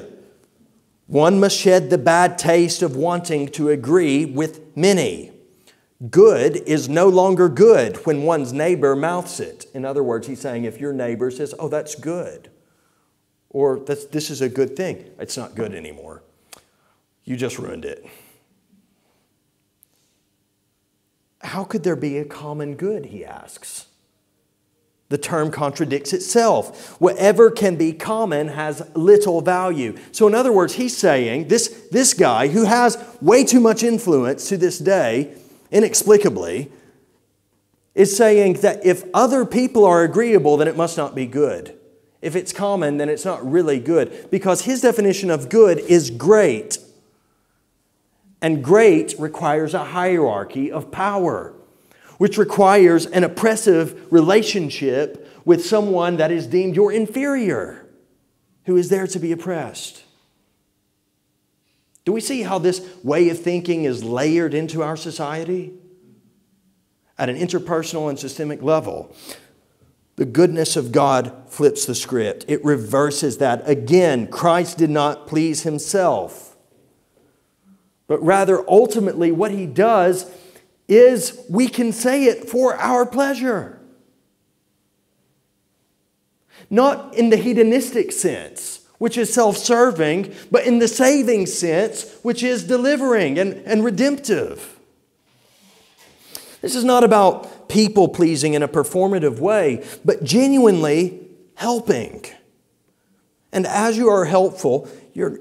one 1.06 1.38
must 1.38 1.56
shed 1.56 1.90
the 1.90 1.98
bad 1.98 2.36
taste 2.38 2.82
of 2.82 2.96
wanting 2.96 3.48
to 3.50 3.68
agree 3.68 4.24
with 4.24 4.76
many. 4.76 5.32
Good 6.10 6.56
is 6.66 6.88
no 6.88 7.08
longer 7.08 7.48
good 7.48 7.96
when 8.04 8.22
one's 8.22 8.52
neighbor 8.52 8.94
mouths 8.94 9.40
it. 9.40 9.66
In 9.72 9.84
other 9.84 10.02
words, 10.02 10.26
he's 10.26 10.40
saying 10.40 10.64
if 10.64 10.78
your 10.78 10.92
neighbor 10.92 11.30
says, 11.30 11.54
Oh, 11.58 11.68
that's 11.68 11.94
good, 11.94 12.50
or 13.48 13.78
this 13.78 14.30
is 14.30 14.42
a 14.42 14.48
good 14.48 14.76
thing, 14.76 15.10
it's 15.18 15.36
not 15.36 15.54
good 15.54 15.74
anymore. 15.74 16.22
You 17.24 17.36
just 17.36 17.58
ruined 17.58 17.86
it. 17.86 18.04
How 21.40 21.64
could 21.64 21.82
there 21.82 21.96
be 21.96 22.18
a 22.18 22.24
common 22.24 22.74
good, 22.74 23.06
he 23.06 23.24
asks. 23.24 23.86
The 25.08 25.18
term 25.18 25.50
contradicts 25.50 26.12
itself. 26.12 27.00
Whatever 27.00 27.50
can 27.50 27.76
be 27.76 27.92
common 27.92 28.48
has 28.48 28.90
little 28.94 29.40
value. 29.40 29.96
So, 30.10 30.26
in 30.26 30.34
other 30.34 30.52
words, 30.52 30.74
he's 30.74 30.96
saying 30.96 31.46
this, 31.46 31.86
this 31.92 32.12
guy 32.12 32.48
who 32.48 32.64
has 32.64 32.98
way 33.20 33.44
too 33.44 33.60
much 33.60 33.84
influence 33.84 34.48
to 34.48 34.56
this 34.56 34.78
day 34.78 35.32
inexplicably, 35.70 36.70
is 37.94 38.14
saying 38.14 38.54
that 38.60 38.84
if 38.84 39.04
other 39.14 39.44
people 39.44 39.84
are 39.84 40.02
agreeable, 40.02 40.58
then 40.58 40.68
it 40.68 40.76
must 40.76 40.96
not 40.96 41.14
be 41.14 41.26
good. 41.26 41.76
If 42.20 42.36
it's 42.36 42.52
common, 42.52 42.98
then 42.98 43.08
it's 43.08 43.24
not 43.24 43.48
really 43.48 43.80
good. 43.80 44.28
Because 44.30 44.62
his 44.62 44.82
definition 44.82 45.30
of 45.30 45.48
good 45.48 45.78
is 45.78 46.10
great. 46.10 46.78
And 48.42 48.62
great 48.62 49.14
requires 49.18 49.74
a 49.74 49.84
hierarchy 49.84 50.70
of 50.70 50.90
power, 50.90 51.54
which 52.18 52.36
requires 52.36 53.06
an 53.06 53.24
oppressive 53.24 54.12
relationship 54.12 55.26
with 55.44 55.64
someone 55.64 56.16
that 56.18 56.30
is 56.30 56.46
deemed 56.46 56.76
your 56.76 56.92
inferior, 56.92 57.86
who 58.64 58.76
is 58.76 58.88
there 58.88 59.06
to 59.06 59.18
be 59.18 59.32
oppressed. 59.32 60.02
Do 62.06 62.12
we 62.12 62.20
see 62.20 62.42
how 62.42 62.58
this 62.58 62.88
way 63.02 63.28
of 63.30 63.40
thinking 63.40 63.84
is 63.84 64.04
layered 64.04 64.54
into 64.54 64.80
our 64.80 64.96
society? 64.96 65.74
At 67.18 67.28
an 67.28 67.36
interpersonal 67.36 68.08
and 68.08 68.18
systemic 68.18 68.62
level, 68.62 69.14
the 70.14 70.24
goodness 70.24 70.76
of 70.76 70.92
God 70.92 71.32
flips 71.48 71.84
the 71.84 71.96
script. 71.96 72.44
It 72.46 72.64
reverses 72.64 73.38
that. 73.38 73.68
Again, 73.68 74.28
Christ 74.28 74.78
did 74.78 74.88
not 74.90 75.26
please 75.26 75.64
himself, 75.64 76.56
but 78.06 78.22
rather, 78.22 78.64
ultimately, 78.70 79.32
what 79.32 79.50
he 79.50 79.66
does 79.66 80.30
is 80.86 81.44
we 81.50 81.66
can 81.66 81.90
say 81.90 82.26
it 82.26 82.48
for 82.48 82.76
our 82.76 83.04
pleasure. 83.04 83.80
Not 86.70 87.14
in 87.14 87.30
the 87.30 87.36
hedonistic 87.36 88.12
sense 88.12 88.85
which 88.98 89.18
is 89.18 89.32
self 89.32 89.56
serving, 89.56 90.34
but 90.50 90.64
in 90.64 90.78
the 90.78 90.88
saving 90.88 91.46
sense, 91.46 92.18
which 92.22 92.42
is 92.42 92.64
delivering 92.64 93.38
and, 93.38 93.54
and 93.66 93.84
redemptive. 93.84 94.78
This 96.60 96.74
is 96.74 96.84
not 96.84 97.04
about 97.04 97.68
people 97.68 98.08
pleasing 98.08 98.54
in 98.54 98.62
a 98.62 98.68
performative 98.68 99.38
way, 99.38 99.84
but 100.04 100.24
genuinely 100.24 101.20
helping. 101.54 102.24
And 103.52 103.66
as 103.66 103.96
you 103.96 104.08
are 104.08 104.24
helpful, 104.24 104.88
you're, 105.14 105.38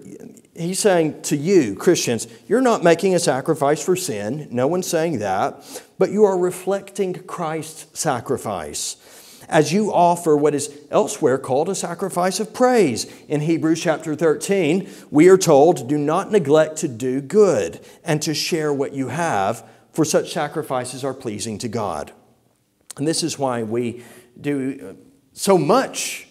he's 0.55 0.79
saying 0.79 1.21
to 1.23 1.35
you, 1.35 1.75
Christians, 1.75 2.27
you're 2.47 2.61
not 2.61 2.83
making 2.83 3.15
a 3.15 3.19
sacrifice 3.19 3.83
for 3.83 3.95
sin. 3.95 4.47
No 4.51 4.67
one's 4.67 4.87
saying 4.87 5.19
that. 5.19 5.63
But 5.97 6.11
you 6.11 6.23
are 6.25 6.37
reflecting 6.37 7.13
Christ's 7.13 7.99
sacrifice 7.99 8.97
as 9.49 9.73
you 9.73 9.93
offer 9.93 10.36
what 10.36 10.55
is 10.55 10.75
elsewhere 10.91 11.38
called 11.38 11.69
a 11.69 11.75
sacrifice 11.75 12.39
of 12.39 12.53
praise. 12.53 13.05
In 13.27 13.41
Hebrews 13.41 13.81
chapter 13.81 14.15
13, 14.15 14.89
we 15.12 15.29
are 15.29 15.38
told, 15.38 15.88
Do 15.88 15.97
not 15.97 16.31
neglect 16.31 16.77
to 16.77 16.88
do 16.88 17.21
good 17.21 17.79
and 18.03 18.21
to 18.21 18.34
share 18.34 18.73
what 18.73 18.93
you 18.93 19.10
have, 19.10 19.67
for 19.91 20.05
such 20.05 20.34
sacrifices 20.34 21.03
are 21.03 21.13
pleasing 21.13 21.58
to 21.60 21.67
God. 21.67 22.12
And 22.97 23.08
this 23.08 23.23
is 23.23 23.39
why 23.39 23.63
we 23.63 24.03
do 24.39 24.97
so 25.34 25.58
much 25.58 26.27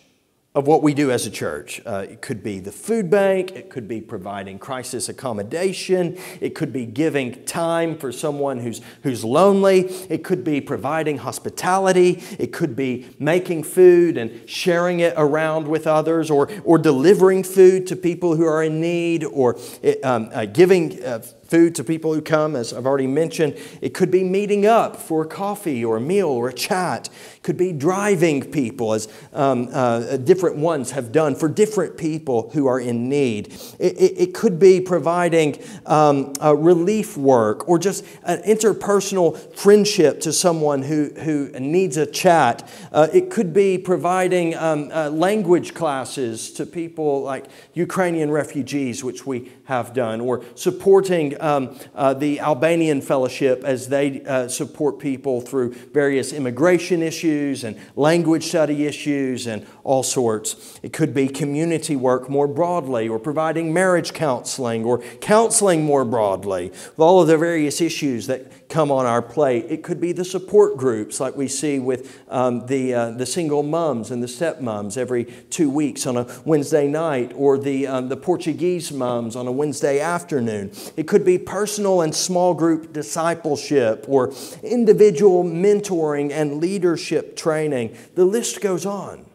of 0.55 0.69
what 0.69 0.85
we 0.85 0.95
do 0.95 1.11
as 1.11 1.27
a 1.27 1.31
church. 1.31 1.81
Uh, 1.85 2.07
it 2.09 2.21
could 2.21 2.41
be 2.41 2.61
the 2.61 2.71
food 2.71 3.11
bank, 3.11 3.51
it 3.53 3.71
could 3.71 3.89
be 3.89 4.01
providing 4.01 4.57
crisis 4.57 5.09
accommodation, 5.09 6.17
it 6.41 6.55
could 6.55 6.73
be 6.73 6.87
giving 6.87 7.45
time 7.45 7.99
for 7.99 8.13
someone 8.13 8.61
who's, 8.61 8.81
who's 9.03 9.25
lonely, 9.25 9.81
it 10.09 10.23
could 10.23 10.45
be 10.45 10.61
providing 10.61 11.19
hospitality, 11.19 12.23
it 12.39 12.53
could 12.53 12.77
be 12.77 13.05
making 13.19 13.65
food 13.65 14.17
and 14.17 14.49
sharing 14.49 15.01
it 15.01 15.13
around 15.17 15.67
with 15.67 15.89
others, 15.89 16.31
or, 16.31 16.49
or 16.63 16.79
delivering 16.79 17.43
food 17.43 17.85
to 17.89 17.97
people 17.97 18.37
who 18.37 18.45
are 18.45 18.63
in 18.63 18.81
need, 18.81 19.25
or 19.25 19.59
um, 20.05 20.31
uh, 20.33 20.45
giving 20.45 21.03
uh, 21.05 21.21
food 21.55 21.73
to 21.77 21.85
people 21.85 22.13
who 22.13 22.21
come, 22.21 22.57
as 22.57 22.73
I've 22.73 22.85
already 22.85 23.07
mentioned. 23.07 23.57
It 23.81 23.95
could 23.95 24.11
be 24.11 24.25
meeting 24.25 24.67
up 24.67 24.97
for 24.97 25.25
coffee 25.25 25.85
or 25.85 25.99
a 25.99 26.01
meal 26.01 26.27
or 26.27 26.49
a 26.49 26.53
chat. 26.53 27.09
It 27.37 27.45
could 27.45 27.57
be 27.57 27.71
driving 27.71 28.51
people, 28.51 28.93
as 28.93 29.07
um, 29.33 29.69
uh, 29.73 30.17
different 30.17 30.57
ones 30.57 30.91
have 30.91 31.13
done 31.13 31.37
for 31.37 31.49
different 31.49 31.97
people 31.97 32.51
who 32.55 32.67
are 32.67 32.81
in 32.81 33.09
need. 33.09 33.53
It, 33.79 33.97
it, 33.97 34.13
it 34.19 34.35
could 34.35 34.59
be 34.59 34.81
providing 34.81 35.63
um, 35.87 36.33
relief 36.43 37.17
work 37.17 37.69
or 37.69 37.79
just 37.79 38.05
an 38.25 38.43
interpersonal 38.43 39.39
friendship 39.55 40.21
to 40.23 40.33
someone 40.33 40.83
who, 40.83 41.11
who 41.21 41.51
needs 41.61 41.97
a 41.97 42.07
chat. 42.07 42.69
Uh, 42.91 43.07
it 43.13 43.31
could 43.31 43.53
be 43.55 43.79
providing 43.79 44.57
um, 44.57 44.91
uh, 44.93 45.09
language 45.09 45.73
classes 45.73 46.51
to 46.55 46.67
people 46.67 47.23
like 47.23 47.45
Ukrainian 47.75 48.33
refugees, 48.33 49.05
which 49.05 49.25
we 49.25 49.53
have 49.65 49.95
done, 49.95 50.21
or 50.21 50.45
supporting 50.55 51.41
um, 51.41 51.79
uh, 51.95 52.13
the 52.13 52.39
Albanian 52.41 53.01
Fellowship 53.01 53.65
as 53.65 53.89
they 53.89 54.23
uh, 54.25 54.47
support 54.49 54.99
people 54.99 55.41
through 55.41 55.73
various 55.93 56.33
immigration 56.33 57.03
issues 57.03 57.65
and 57.65 57.77
language 57.97 58.45
study 58.45 58.87
issues 58.87 59.47
and 59.47 59.67
all 59.83 60.03
sorts. 60.03 60.79
It 60.83 60.93
could 60.93 61.15
be 61.15 61.29
community 61.29 61.97
work 61.97 62.29
more 62.29 62.47
broadly, 62.47 63.09
or 63.09 63.19
providing 63.19 63.73
marriage 63.73 64.13
counseling, 64.13 64.85
or 64.85 64.99
counseling 65.21 65.85
more 65.85 66.05
broadly, 66.05 66.69
with 66.69 66.99
all 66.99 67.23
of 67.23 67.29
the 67.29 67.39
various 67.39 67.81
issues 67.81 68.27
that 68.27 68.64
come 68.69 68.91
on 68.91 69.07
our 69.07 69.23
plate. 69.23 69.67
It 69.69 69.83
could 69.83 70.01
be 70.01 70.13
the 70.13 70.25
support 70.25 70.77
groups, 70.77 71.21
like 71.21 71.37
we 71.37 71.49
see 71.49 71.79
with 71.79 72.23
um, 72.29 72.67
the, 72.67 72.95
uh, 72.95 73.11
the 73.11 73.27
single 73.27 73.63
mums 73.63 74.11
and 74.11 74.23
the 74.23 74.27
stepmoms 74.27 74.97
every 74.97 75.25
two 75.51 75.71
weeks 75.71 76.07
on 76.07 76.17
a 76.17 76.27
Wednesday 76.45 76.89
night, 76.89 77.33
or 77.37 77.59
the, 77.59 77.87
um, 77.87 78.09
the 78.09 78.17
Portuguese 78.17 78.93
mums 78.93 79.37
on 79.37 79.47
a 79.47 79.53
Wednesday 79.53 80.01
afternoon. 80.01 80.73
It 80.97 81.07
could 81.07 81.25
be 81.25 81.39
personal 81.39 82.01
and 82.01 82.15
small 82.15 82.55
group 82.55 82.93
discipleship, 82.93 84.07
or 84.09 84.33
individual 84.63 85.45
mentoring 85.45 86.31
and 86.33 86.61
leadership 86.61 87.37
training. 87.37 87.97
The 88.15 88.25
list 88.25 88.61
goes 88.61 88.87
on. 88.87 89.27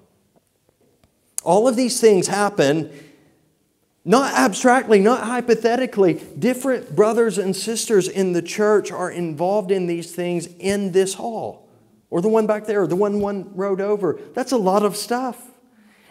All 1.43 1.67
of 1.67 1.75
these 1.75 2.01
things 2.01 2.27
happen 2.27 2.91
not 4.05 4.33
abstractly, 4.33 4.99
not 4.99 5.23
hypothetically. 5.23 6.15
Different 6.37 6.95
brothers 6.95 7.37
and 7.37 7.55
sisters 7.55 8.07
in 8.07 8.33
the 8.33 8.41
church 8.41 8.91
are 8.91 9.11
involved 9.11 9.71
in 9.71 9.87
these 9.87 10.13
things 10.13 10.47
in 10.59 10.91
this 10.91 11.15
hall, 11.15 11.69
or 12.09 12.21
the 12.21 12.29
one 12.29 12.47
back 12.47 12.65
there, 12.65 12.83
or 12.83 12.87
the 12.87 12.95
one 12.95 13.19
one 13.19 13.55
road 13.55 13.81
over. 13.81 14.19
That's 14.33 14.51
a 14.51 14.57
lot 14.57 14.83
of 14.83 14.95
stuff. 14.95 15.51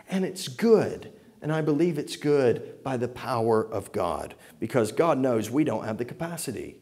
And 0.09 0.25
it's 0.25 0.49
good. 0.49 1.13
And 1.41 1.53
I 1.53 1.61
believe 1.61 1.99
it's 1.99 2.17
good 2.17 2.83
by 2.83 2.97
the 2.97 3.09
power 3.09 3.65
of 3.65 3.93
God 3.93 4.35
because 4.59 4.91
God 4.91 5.19
knows 5.19 5.51
we 5.51 5.65
don't 5.65 5.85
have 5.85 5.99
the 5.99 6.05
capacity. 6.05 6.77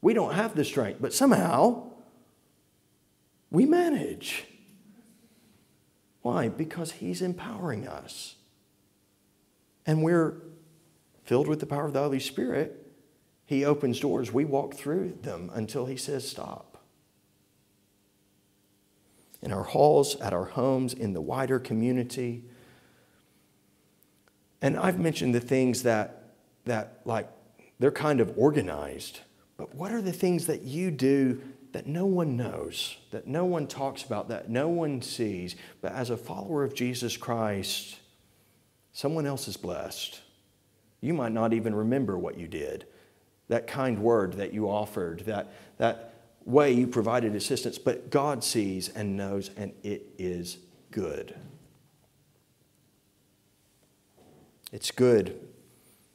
We 0.00 0.14
don't 0.14 0.34
have 0.34 0.54
the 0.54 0.64
strength, 0.64 0.98
but 1.00 1.12
somehow 1.12 1.90
we 3.50 3.66
manage. 3.66 4.44
Why? 6.22 6.48
Because 6.48 6.92
He's 6.92 7.22
empowering 7.22 7.88
us. 7.88 8.36
And 9.86 10.02
we're 10.02 10.34
filled 11.24 11.48
with 11.48 11.60
the 11.60 11.66
power 11.66 11.86
of 11.86 11.92
the 11.92 12.00
Holy 12.00 12.20
Spirit. 12.20 12.86
He 13.44 13.64
opens 13.64 14.00
doors, 14.00 14.32
we 14.32 14.44
walk 14.44 14.74
through 14.74 15.18
them 15.22 15.50
until 15.54 15.86
He 15.86 15.96
says 15.96 16.28
stop. 16.28 16.78
In 19.42 19.52
our 19.52 19.62
halls, 19.62 20.16
at 20.16 20.32
our 20.32 20.46
homes, 20.46 20.92
in 20.92 21.12
the 21.12 21.20
wider 21.20 21.58
community, 21.58 22.44
and 24.62 24.76
I've 24.76 24.98
mentioned 24.98 25.34
the 25.34 25.40
things 25.40 25.82
that, 25.82 26.34
that 26.64 27.00
like, 27.04 27.28
they're 27.78 27.92
kind 27.92 28.20
of 28.20 28.32
organized. 28.36 29.20
But 29.56 29.74
what 29.74 29.92
are 29.92 30.02
the 30.02 30.12
things 30.12 30.46
that 30.46 30.62
you 30.62 30.90
do 30.90 31.40
that 31.72 31.86
no 31.86 32.06
one 32.06 32.36
knows, 32.36 32.96
that 33.10 33.26
no 33.26 33.44
one 33.44 33.66
talks 33.66 34.02
about, 34.02 34.28
that 34.28 34.48
no 34.48 34.68
one 34.68 35.02
sees? 35.02 35.56
But 35.80 35.92
as 35.92 36.10
a 36.10 36.16
follower 36.16 36.64
of 36.64 36.74
Jesus 36.74 37.16
Christ, 37.16 37.98
someone 38.96 39.26
else 39.26 39.46
is 39.46 39.58
blessed. 39.58 40.22
You 41.02 41.12
might 41.12 41.32
not 41.32 41.52
even 41.52 41.74
remember 41.74 42.16
what 42.16 42.38
you 42.38 42.48
did, 42.48 42.86
that 43.48 43.66
kind 43.66 43.98
word 43.98 44.32
that 44.32 44.54
you 44.54 44.70
offered, 44.70 45.20
that, 45.26 45.52
that 45.76 46.14
way 46.46 46.72
you 46.72 46.86
provided 46.86 47.36
assistance, 47.36 47.76
but 47.76 48.08
God 48.08 48.42
sees 48.42 48.88
and 48.88 49.14
knows, 49.14 49.50
and 49.58 49.74
it 49.82 50.14
is 50.16 50.56
good. 50.90 51.34
It's 54.72 54.90
good 54.90 55.46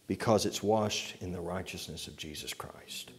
because 0.08 0.48
it's 0.48 0.64
washed 0.64 1.22
in 1.22 1.32
the 1.32 1.40
righteousness 1.40 2.08
of 2.08 2.18
Jesus 2.18 2.52
Christ. 2.52 3.12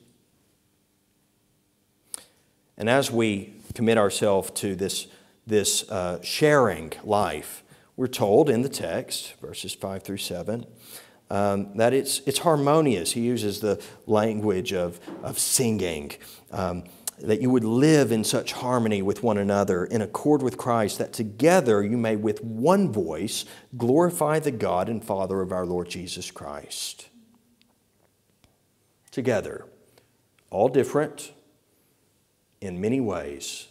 And 2.77 2.91
as 2.91 3.13
we 3.13 3.55
commit 3.75 3.97
ourselves 3.97 4.51
to 4.57 4.75
this, 4.75 5.07
this 5.47 5.89
uh, 5.89 6.21
sharing 6.21 6.95
life, 7.05 7.63
we're 7.97 8.07
told 8.07 8.49
in 8.49 8.63
the 8.63 8.69
text, 8.69 9.35
verses 9.41 9.75
5 9.75 10.03
through 10.03 10.17
7, 10.19 10.67
um, 11.31 11.77
that 11.77 11.93
it's, 11.93 12.21
it's 12.27 12.39
harmonious. 12.39 13.13
He 13.13 13.23
uses 13.23 13.61
the 13.61 13.83
language 14.07 14.73
of, 14.73 15.01
of 15.23 15.39
singing. 15.39 16.13
Um, 16.51 16.85
that 17.23 17.41
you 17.41 17.51
would 17.51 17.65
live 17.65 18.11
in 18.11 18.25
such 18.25 18.53
harmony 18.53 19.01
with 19.01 19.23
one 19.23 19.39
another, 19.39 19.85
in 19.85 20.03
accord 20.03 20.43
with 20.43 20.57
Christ, 20.57 20.99
that 20.99 21.13
together 21.13 21.83
you 21.83 21.97
may 21.97 22.17
with 22.17 22.43
one 22.43 22.91
voice 22.91 23.45
glorify 23.77 24.41
the 24.41 24.51
God 24.51 24.89
and 24.89 25.05
Father 25.05 25.41
of 25.41 25.53
our 25.53 25.65
Lord 25.65 25.89
Jesus 25.89 26.31
Christ. 26.31 27.09
Together, 29.13 29.67
all 30.51 30.69
different 30.69 31.33
in 32.61 32.81
many 32.81 33.01
ways, 33.01 33.69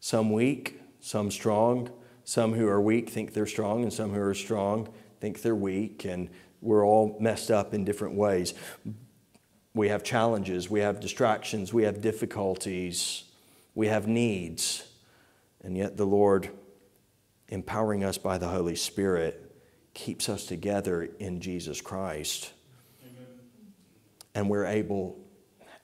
some 0.00 0.30
weak, 0.30 0.80
some 1.00 1.30
strong, 1.30 1.90
some 2.30 2.52
who 2.52 2.68
are 2.68 2.80
weak 2.80 3.10
think 3.10 3.34
they're 3.34 3.44
strong, 3.44 3.82
and 3.82 3.92
some 3.92 4.14
who 4.14 4.20
are 4.20 4.34
strong 4.34 4.88
think 5.18 5.42
they're 5.42 5.52
weak, 5.52 6.04
and 6.04 6.28
we're 6.60 6.86
all 6.86 7.16
messed 7.18 7.50
up 7.50 7.74
in 7.74 7.84
different 7.84 8.14
ways 8.14 8.54
we 9.74 9.88
have 9.88 10.02
challenges, 10.02 10.70
we 10.70 10.78
have 10.78 11.00
distractions, 11.00 11.72
we 11.72 11.84
have 11.84 12.00
difficulties, 12.00 13.24
we 13.74 13.88
have 13.88 14.06
needs. 14.06 14.84
And 15.62 15.76
yet, 15.76 15.96
the 15.96 16.04
Lord, 16.04 16.50
empowering 17.48 18.04
us 18.04 18.18
by 18.18 18.38
the 18.38 18.48
Holy 18.48 18.76
Spirit, 18.76 19.54
keeps 19.94 20.28
us 20.28 20.46
together 20.46 21.08
in 21.18 21.40
Jesus 21.40 21.80
Christ. 21.80 22.52
Amen. 23.04 23.26
And 24.34 24.48
we're 24.48 24.66
able, 24.66 25.18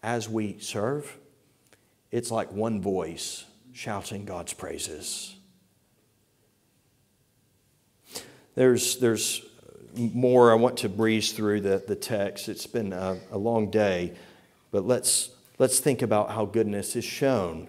as 0.03 0.29
we 0.29 0.59
serve, 0.59 1.17
it's 2.11 2.31
like 2.31 2.53
one 2.53 2.81
voice 2.81 3.45
shouting 3.73 4.25
God's 4.25 4.53
praises. 4.53 5.36
There's, 8.57 8.97
there's 8.97 9.43
more, 9.95 10.51
I 10.51 10.55
want 10.55 10.79
to 10.79 10.89
breeze 10.89 11.33
through 11.33 11.61
the, 11.61 11.85
the 11.87 11.95
text. 11.95 12.49
It's 12.49 12.67
been 12.67 12.93
a, 12.93 13.19
a 13.31 13.39
long 13.39 13.71
day, 13.71 14.15
but 14.73 14.87
let's, 14.87 15.31
let's 15.59 15.79
think 15.79 16.03
about 16.03 16.31
how 16.31 16.47
goodness 16.47 16.97
is 16.97 17.05
shown. 17.05 17.69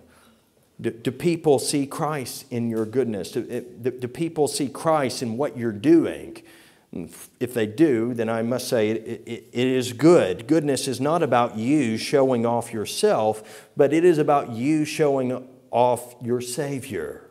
Do, 0.79 0.89
do, 0.91 1.11
people 1.11 1.59
see 1.59 1.85
Christ 1.85 2.45
in 2.51 2.69
your 2.69 2.85
goodness? 2.85 3.31
Do, 3.31 3.41
do, 3.61 4.07
people 4.07 4.47
see 4.47 4.69
Christ 4.69 5.21
in 5.21 5.37
what 5.37 5.57
you're 5.57 5.71
doing? 5.71 6.41
If 6.93 7.53
they 7.53 7.65
do, 7.65 8.13
then 8.13 8.29
I 8.29 8.43
must 8.43 8.69
say 8.69 8.91
it, 8.91 9.23
it, 9.25 9.49
it 9.51 9.67
is 9.67 9.91
good. 9.91 10.47
Goodness 10.47 10.87
is 10.87 11.01
not 11.01 11.21
about 11.21 11.57
you 11.57 11.97
showing 11.97 12.45
off 12.45 12.71
yourself, 12.71 13.67
but 13.75 13.91
it 13.91 14.05
is 14.05 14.19
about 14.19 14.51
you 14.51 14.85
showing 14.85 15.47
off 15.69 16.15
your 16.21 16.39
Savior. 16.39 17.26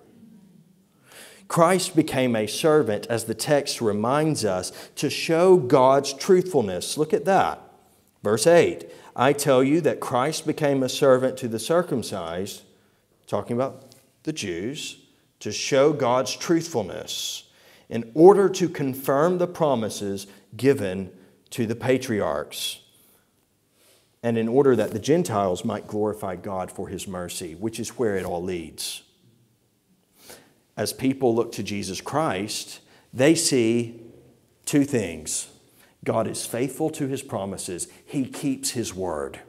Christ 1.48 1.94
became 1.94 2.34
a 2.34 2.46
servant, 2.46 3.06
as 3.08 3.24
the 3.24 3.34
text 3.34 3.80
reminds 3.80 4.44
us, 4.44 4.72
to 4.96 5.08
show 5.08 5.56
God's 5.56 6.12
truthfulness. 6.12 6.98
Look 6.98 7.12
at 7.12 7.24
that. 7.24 7.60
Verse 8.22 8.46
8 8.46 8.90
I 9.14 9.32
tell 9.32 9.62
you 9.62 9.80
that 9.82 10.00
Christ 10.00 10.46
became 10.46 10.82
a 10.82 10.88
servant 10.88 11.36
to 11.38 11.48
the 11.48 11.58
circumcised, 11.58 12.62
talking 13.26 13.56
about 13.56 13.94
the 14.24 14.32
Jews, 14.32 14.98
to 15.40 15.52
show 15.52 15.92
God's 15.92 16.34
truthfulness 16.36 17.44
in 17.88 18.10
order 18.14 18.48
to 18.48 18.68
confirm 18.68 19.38
the 19.38 19.46
promises 19.46 20.26
given 20.56 21.12
to 21.50 21.66
the 21.66 21.76
patriarchs, 21.76 22.80
and 24.22 24.36
in 24.36 24.48
order 24.48 24.74
that 24.74 24.90
the 24.90 24.98
Gentiles 24.98 25.64
might 25.64 25.86
glorify 25.86 26.34
God 26.34 26.72
for 26.72 26.88
his 26.88 27.06
mercy, 27.06 27.54
which 27.54 27.78
is 27.78 27.90
where 27.90 28.16
it 28.16 28.24
all 28.24 28.42
leads 28.42 29.02
as 30.76 30.92
people 30.92 31.34
look 31.34 31.52
to 31.52 31.62
Jesus 31.62 32.00
Christ, 32.00 32.80
they 33.12 33.34
see 33.34 34.00
two 34.64 34.84
things 34.84 35.48
God 36.04 36.28
is 36.28 36.46
faithful 36.46 36.90
to 36.90 37.08
his 37.08 37.22
promises, 37.22 37.88
he 38.04 38.26
keeps 38.26 38.70
his 38.70 38.94
word. 38.94 39.40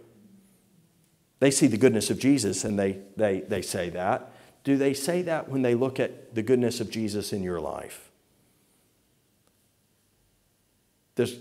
They 1.40 1.52
see 1.52 1.68
the 1.68 1.78
goodness 1.78 2.10
of 2.10 2.18
Jesus 2.18 2.64
and 2.64 2.80
they, 2.80 3.00
they, 3.16 3.42
they 3.42 3.62
say 3.62 3.90
that. 3.92 4.32
Do 4.64 4.76
they 4.76 4.94
say 4.94 5.22
that 5.22 5.50
when 5.50 5.62
they 5.62 5.76
look 5.76 6.00
at 6.00 6.34
the 6.34 6.42
goodness 6.42 6.80
of 6.82 6.90
Jesus 6.90 7.32
in 7.32 7.44
your 7.44 7.62
life? 7.62 8.10
Does, 11.16 11.38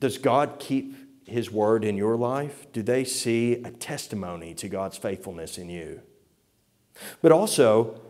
does 0.00 0.18
God 0.18 0.56
keep 0.58 0.94
his 1.26 1.50
word 1.50 1.84
in 1.84 1.96
your 1.96 2.16
life? 2.16 2.66
Do 2.72 2.82
they 2.82 3.04
see 3.04 3.54
a 3.54 3.70
testimony 3.70 4.54
to 4.54 4.68
God's 4.68 4.98
faithfulness 4.98 5.58
in 5.58 5.70
you? 5.70 6.02
But 7.22 7.32
also, 7.32 8.00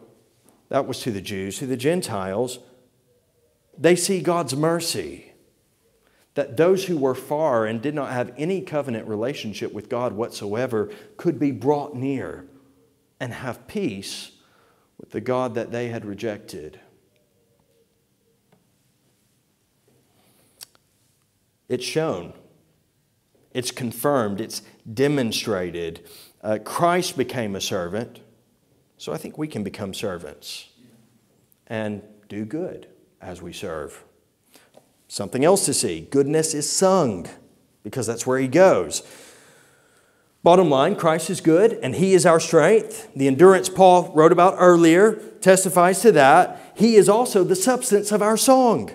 that 0.68 0.86
was 0.86 1.00
to 1.00 1.10
the 1.10 1.20
Jews. 1.20 1.58
To 1.58 1.66
the 1.66 1.76
Gentiles, 1.76 2.58
they 3.76 3.96
see 3.96 4.20
God's 4.20 4.54
mercy. 4.54 5.32
That 6.34 6.56
those 6.56 6.84
who 6.84 6.96
were 6.96 7.14
far 7.14 7.66
and 7.66 7.82
did 7.82 7.94
not 7.94 8.12
have 8.12 8.32
any 8.36 8.60
covenant 8.60 9.08
relationship 9.08 9.72
with 9.72 9.88
God 9.88 10.12
whatsoever 10.12 10.90
could 11.16 11.38
be 11.38 11.50
brought 11.50 11.96
near 11.96 12.46
and 13.18 13.32
have 13.32 13.66
peace 13.66 14.32
with 14.98 15.10
the 15.10 15.20
God 15.20 15.54
that 15.54 15.72
they 15.72 15.88
had 15.88 16.04
rejected. 16.04 16.80
It's 21.68 21.84
shown 21.84 22.32
it's 23.52 23.70
confirmed, 23.70 24.40
it's 24.40 24.62
demonstrated. 24.92 26.06
Uh, 26.42 26.58
Christ 26.62 27.16
became 27.16 27.56
a 27.56 27.60
servant, 27.60 28.20
so 28.98 29.12
I 29.12 29.16
think 29.16 29.38
we 29.38 29.48
can 29.48 29.62
become 29.62 29.94
servants 29.94 30.68
and 31.68 32.02
do 32.28 32.44
good 32.44 32.88
as 33.22 33.40
we 33.40 33.52
serve. 33.52 34.04
Something 35.06 35.44
else 35.44 35.64
to 35.66 35.72
see 35.72 36.00
goodness 36.10 36.52
is 36.52 36.70
sung 36.70 37.26
because 37.82 38.06
that's 38.06 38.26
where 38.26 38.38
he 38.38 38.48
goes. 38.48 39.02
Bottom 40.42 40.68
line, 40.68 40.96
Christ 40.96 41.30
is 41.30 41.40
good 41.40 41.78
and 41.82 41.94
he 41.94 42.12
is 42.12 42.26
our 42.26 42.40
strength. 42.40 43.08
The 43.14 43.26
endurance 43.26 43.68
Paul 43.68 44.12
wrote 44.14 44.32
about 44.32 44.56
earlier 44.58 45.14
testifies 45.40 46.00
to 46.02 46.12
that. 46.12 46.72
He 46.74 46.96
is 46.96 47.08
also 47.08 47.44
the 47.44 47.56
substance 47.56 48.12
of 48.12 48.22
our 48.22 48.36
song. 48.36 48.90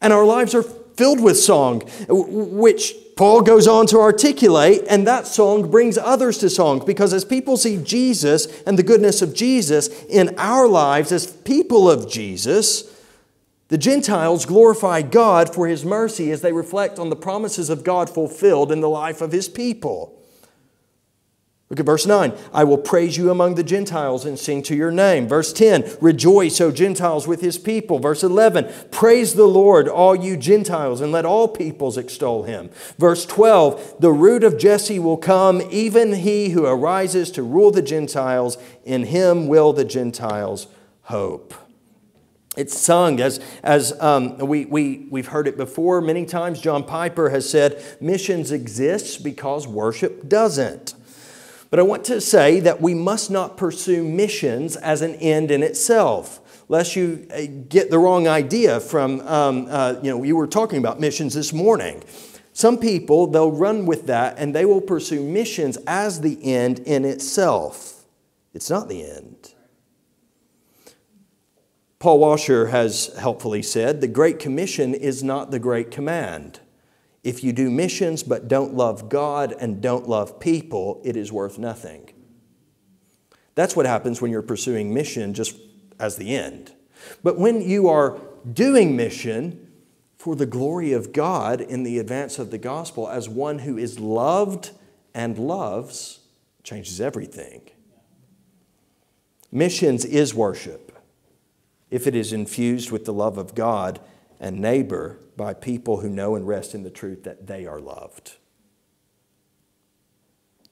And 0.00 0.12
our 0.12 0.24
lives 0.24 0.54
are 0.54 0.62
filled 0.62 1.20
with 1.20 1.38
song, 1.38 1.82
which 2.08 2.94
Paul 3.22 3.42
goes 3.42 3.68
on 3.68 3.86
to 3.86 4.00
articulate, 4.00 4.82
and 4.88 5.06
that 5.06 5.28
song 5.28 5.70
brings 5.70 5.96
others 5.96 6.38
to 6.38 6.50
song 6.50 6.84
because 6.84 7.12
as 7.12 7.24
people 7.24 7.56
see 7.56 7.76
Jesus 7.76 8.60
and 8.62 8.76
the 8.76 8.82
goodness 8.82 9.22
of 9.22 9.32
Jesus 9.32 9.86
in 10.06 10.34
our 10.38 10.66
lives 10.66 11.12
as 11.12 11.28
people 11.28 11.88
of 11.88 12.10
Jesus, 12.10 12.92
the 13.68 13.78
Gentiles 13.78 14.44
glorify 14.44 15.02
God 15.02 15.54
for 15.54 15.68
his 15.68 15.84
mercy 15.84 16.32
as 16.32 16.40
they 16.40 16.52
reflect 16.52 16.98
on 16.98 17.10
the 17.10 17.14
promises 17.14 17.70
of 17.70 17.84
God 17.84 18.10
fulfilled 18.10 18.72
in 18.72 18.80
the 18.80 18.88
life 18.88 19.20
of 19.20 19.30
his 19.30 19.48
people. 19.48 20.20
Look 21.72 21.80
at 21.80 21.86
verse 21.86 22.04
9. 22.04 22.34
I 22.52 22.64
will 22.64 22.76
praise 22.76 23.16
you 23.16 23.30
among 23.30 23.54
the 23.54 23.62
Gentiles 23.64 24.26
and 24.26 24.38
sing 24.38 24.62
to 24.64 24.76
your 24.76 24.90
name. 24.90 25.26
Verse 25.26 25.54
10. 25.54 25.96
Rejoice, 26.02 26.60
O 26.60 26.70
Gentiles, 26.70 27.26
with 27.26 27.40
his 27.40 27.56
people. 27.56 27.98
Verse 27.98 28.22
11. 28.22 28.70
Praise 28.90 29.32
the 29.32 29.46
Lord, 29.46 29.88
all 29.88 30.14
you 30.14 30.36
Gentiles, 30.36 31.00
and 31.00 31.12
let 31.12 31.24
all 31.24 31.48
peoples 31.48 31.96
extol 31.96 32.42
him. 32.42 32.68
Verse 32.98 33.24
12. 33.24 33.96
The 34.00 34.12
root 34.12 34.44
of 34.44 34.58
Jesse 34.58 34.98
will 34.98 35.16
come, 35.16 35.62
even 35.70 36.12
he 36.12 36.50
who 36.50 36.66
arises 36.66 37.30
to 37.30 37.42
rule 37.42 37.70
the 37.70 37.80
Gentiles. 37.80 38.58
In 38.84 39.04
him 39.04 39.48
will 39.48 39.72
the 39.72 39.86
Gentiles 39.86 40.66
hope. 41.04 41.54
It's 42.54 42.78
sung 42.78 43.18
as, 43.18 43.40
as 43.62 43.98
um, 43.98 44.36
we, 44.36 44.66
we, 44.66 45.06
we've 45.10 45.28
heard 45.28 45.48
it 45.48 45.56
before 45.56 46.02
many 46.02 46.26
times. 46.26 46.60
John 46.60 46.84
Piper 46.84 47.30
has 47.30 47.48
said, 47.48 47.82
missions 47.98 48.52
exists 48.52 49.16
because 49.16 49.66
worship 49.66 50.28
doesn't. 50.28 50.96
But 51.72 51.78
I 51.78 51.84
want 51.84 52.04
to 52.04 52.20
say 52.20 52.60
that 52.60 52.82
we 52.82 52.92
must 52.92 53.30
not 53.30 53.56
pursue 53.56 54.04
missions 54.04 54.76
as 54.76 55.00
an 55.00 55.14
end 55.14 55.50
in 55.50 55.62
itself, 55.62 56.62
lest 56.68 56.96
you 56.96 57.26
uh, 57.34 57.46
get 57.66 57.88
the 57.88 57.98
wrong 57.98 58.28
idea 58.28 58.78
from, 58.78 59.20
um, 59.22 59.68
uh, 59.70 59.94
you 60.02 60.10
know, 60.10 60.22
you 60.22 60.36
were 60.36 60.46
talking 60.46 60.78
about 60.78 61.00
missions 61.00 61.32
this 61.32 61.50
morning. 61.50 62.02
Some 62.52 62.76
people, 62.76 63.26
they'll 63.26 63.50
run 63.50 63.86
with 63.86 64.06
that 64.08 64.34
and 64.36 64.54
they 64.54 64.66
will 64.66 64.82
pursue 64.82 65.22
missions 65.22 65.78
as 65.86 66.20
the 66.20 66.38
end 66.44 66.80
in 66.80 67.06
itself. 67.06 68.04
It's 68.52 68.68
not 68.68 68.90
the 68.90 69.10
end. 69.10 69.54
Paul 72.00 72.18
Washer 72.18 72.66
has 72.66 73.14
helpfully 73.18 73.62
said 73.62 74.02
the 74.02 74.08
Great 74.08 74.38
Commission 74.38 74.92
is 74.92 75.22
not 75.22 75.50
the 75.50 75.58
Great 75.58 75.90
Command. 75.90 76.60
If 77.22 77.44
you 77.44 77.52
do 77.52 77.70
missions 77.70 78.22
but 78.22 78.48
don't 78.48 78.74
love 78.74 79.08
God 79.08 79.54
and 79.58 79.80
don't 79.80 80.08
love 80.08 80.40
people, 80.40 81.00
it 81.04 81.16
is 81.16 81.30
worth 81.30 81.58
nothing. 81.58 82.10
That's 83.54 83.76
what 83.76 83.86
happens 83.86 84.20
when 84.20 84.30
you're 84.30 84.42
pursuing 84.42 84.92
mission 84.92 85.34
just 85.34 85.56
as 86.00 86.16
the 86.16 86.34
end. 86.34 86.72
But 87.22 87.38
when 87.38 87.60
you 87.60 87.88
are 87.88 88.18
doing 88.50 88.96
mission 88.96 89.72
for 90.16 90.34
the 90.34 90.46
glory 90.46 90.92
of 90.92 91.12
God 91.12 91.60
in 91.60 91.82
the 91.82 91.98
advance 91.98 92.38
of 92.38 92.50
the 92.50 92.58
gospel 92.58 93.08
as 93.08 93.28
one 93.28 93.60
who 93.60 93.76
is 93.76 93.98
loved 93.98 94.70
and 95.14 95.38
loves, 95.38 96.20
changes 96.62 97.00
everything. 97.00 97.70
Missions 99.50 100.04
is 100.04 100.34
worship 100.34 100.98
if 101.90 102.06
it 102.06 102.14
is 102.14 102.32
infused 102.32 102.90
with 102.90 103.04
the 103.04 103.12
love 103.12 103.36
of 103.36 103.54
God 103.54 104.00
and 104.42 104.58
neighbor 104.58 105.20
by 105.36 105.54
people 105.54 106.00
who 106.00 106.08
know 106.10 106.34
and 106.34 106.46
rest 106.46 106.74
in 106.74 106.82
the 106.82 106.90
truth 106.90 107.22
that 107.22 107.46
they 107.46 107.64
are 107.64 107.80
loved. 107.80 108.36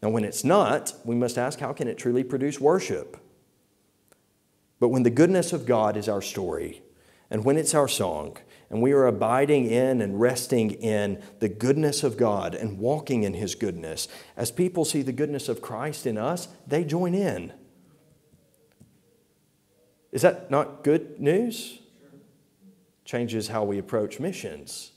Now, 0.03 0.11
when 0.11 0.25
it's 0.25 0.43
not, 0.45 0.93
we 1.05 1.15
must 1.15 1.39
ask 1.39 1.61
how 1.61 1.73
can 1.73 1.87
it 1.87 1.97
truly 1.97 2.25
produce 2.25 2.61
worship? 2.61 3.17
But 4.81 4.89
when 4.89 5.05
the 5.05 5.11
goodness 5.11 5.53
of 5.53 5.67
God 5.67 5.97
is 5.97 6.09
our 6.09 6.21
story, 6.21 6.83
and 7.31 7.45
when 7.45 7.57
it's 7.57 7.75
our 7.75 7.87
song, 7.87 8.39
and 8.71 8.83
we 8.83 8.93
are 8.93 9.07
abiding 9.07 9.67
in 9.67 10.01
and 10.01 10.21
resting 10.21 10.73
in 10.73 11.23
the 11.39 11.49
goodness 11.49 12.03
of 12.03 12.17
God 12.17 12.55
and 12.55 12.79
walking 12.79 13.23
in 13.23 13.35
His 13.35 13.55
goodness, 13.55 14.09
as 14.37 14.51
people 14.51 14.85
see 14.85 15.03
the 15.03 15.13
goodness 15.13 15.49
of 15.49 15.61
Christ 15.61 16.07
in 16.07 16.19
us, 16.19 16.49
they 16.67 16.83
join 16.83 17.15
in. 17.15 17.53
Is 20.11 20.23
that 20.23 20.51
not 20.51 20.83
good 20.83 21.21
news? 21.21 21.80
Changes 23.11 23.49
how 23.49 23.65
we 23.65 23.79
approach 23.79 24.21
missions. 24.21 24.93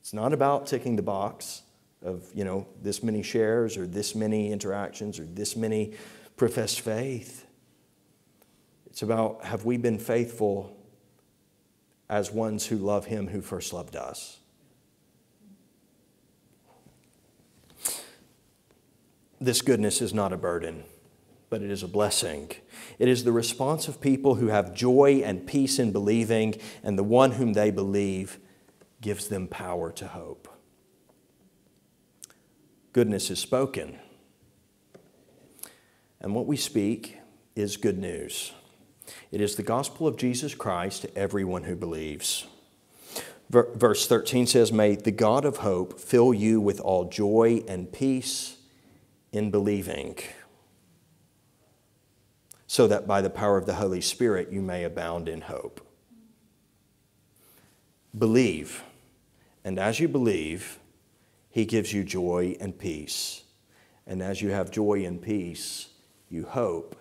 It's 0.00 0.12
not 0.12 0.32
about 0.32 0.68
ticking 0.68 0.94
the 0.94 1.02
box 1.02 1.62
of, 2.04 2.24
you 2.32 2.44
know, 2.44 2.68
this 2.80 3.02
many 3.02 3.20
shares 3.20 3.76
or 3.76 3.84
this 3.84 4.14
many 4.14 4.52
interactions 4.52 5.18
or 5.18 5.24
this 5.24 5.56
many 5.56 5.94
professed 6.36 6.80
faith. 6.82 7.46
It's 8.86 9.02
about 9.02 9.44
have 9.44 9.64
we 9.64 9.76
been 9.76 9.98
faithful 9.98 10.76
as 12.08 12.30
ones 12.30 12.64
who 12.64 12.76
love 12.76 13.06
him 13.06 13.26
who 13.26 13.40
first 13.40 13.72
loved 13.72 13.96
us? 13.96 14.38
This 19.40 19.62
goodness 19.62 20.00
is 20.00 20.14
not 20.14 20.32
a 20.32 20.36
burden 20.36 20.84
but 21.50 21.62
it 21.62 21.70
is 21.70 21.82
a 21.82 21.88
blessing. 21.88 22.50
It 22.98 23.08
is 23.08 23.24
the 23.24 23.32
response 23.32 23.88
of 23.88 24.00
people 24.00 24.36
who 24.36 24.48
have 24.48 24.74
joy 24.74 25.22
and 25.24 25.46
peace 25.46 25.78
in 25.78 25.92
believing, 25.92 26.54
and 26.82 26.98
the 26.98 27.04
one 27.04 27.32
whom 27.32 27.54
they 27.54 27.70
believe 27.70 28.38
gives 29.00 29.28
them 29.28 29.46
power 29.46 29.92
to 29.92 30.08
hope. 30.08 30.48
Goodness 32.92 33.30
is 33.30 33.38
spoken, 33.38 33.98
and 36.20 36.34
what 36.34 36.46
we 36.46 36.56
speak 36.56 37.18
is 37.54 37.76
good 37.76 37.98
news. 37.98 38.52
It 39.30 39.40
is 39.40 39.56
the 39.56 39.62
gospel 39.62 40.06
of 40.06 40.16
Jesus 40.16 40.54
Christ 40.54 41.02
to 41.02 41.16
everyone 41.16 41.64
who 41.64 41.76
believes. 41.76 42.46
Verse 43.50 44.06
13 44.06 44.46
says, 44.46 44.72
May 44.72 44.96
the 44.96 45.10
God 45.10 45.46
of 45.46 45.58
hope 45.58 45.98
fill 45.98 46.34
you 46.34 46.60
with 46.60 46.80
all 46.80 47.08
joy 47.08 47.62
and 47.66 47.90
peace 47.90 48.58
in 49.32 49.50
believing 49.50 50.18
so 52.68 52.86
that 52.86 53.06
by 53.06 53.22
the 53.22 53.30
power 53.30 53.56
of 53.56 53.64
the 53.64 53.74
Holy 53.74 54.00
Spirit 54.00 54.52
you 54.52 54.60
may 54.60 54.84
abound 54.84 55.26
in 55.26 55.40
hope. 55.40 55.80
Believe, 58.16 58.84
and 59.64 59.78
as 59.78 59.98
you 59.98 60.06
believe, 60.06 60.78
He 61.50 61.64
gives 61.64 61.92
you 61.92 62.04
joy 62.04 62.56
and 62.60 62.78
peace. 62.78 63.42
And 64.06 64.22
as 64.22 64.42
you 64.42 64.50
have 64.50 64.70
joy 64.70 65.04
and 65.04 65.20
peace, 65.20 65.88
you 66.28 66.44
hope. 66.44 66.94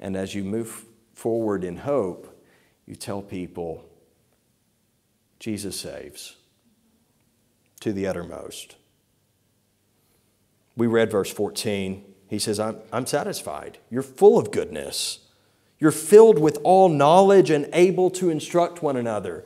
And 0.00 0.16
as 0.16 0.34
you 0.34 0.42
move 0.42 0.84
forward 1.14 1.62
in 1.62 1.76
hope, 1.76 2.44
you 2.84 2.96
tell 2.96 3.22
people, 3.22 3.84
Jesus 5.38 5.78
saves 5.78 6.36
to 7.80 7.92
the 7.92 8.08
uttermost. 8.08 8.74
We 10.76 10.88
read 10.88 11.12
verse 11.12 11.30
14 11.30 12.11
he 12.32 12.38
says, 12.38 12.58
I'm, 12.58 12.78
I'm 12.90 13.04
satisfied. 13.04 13.76
You're 13.90 14.02
full 14.02 14.38
of 14.38 14.50
goodness. 14.50 15.18
You're 15.78 15.90
filled 15.90 16.38
with 16.38 16.58
all 16.64 16.88
knowledge 16.88 17.50
and 17.50 17.68
able 17.74 18.08
to 18.12 18.30
instruct 18.30 18.82
one 18.82 18.96
another. 18.96 19.44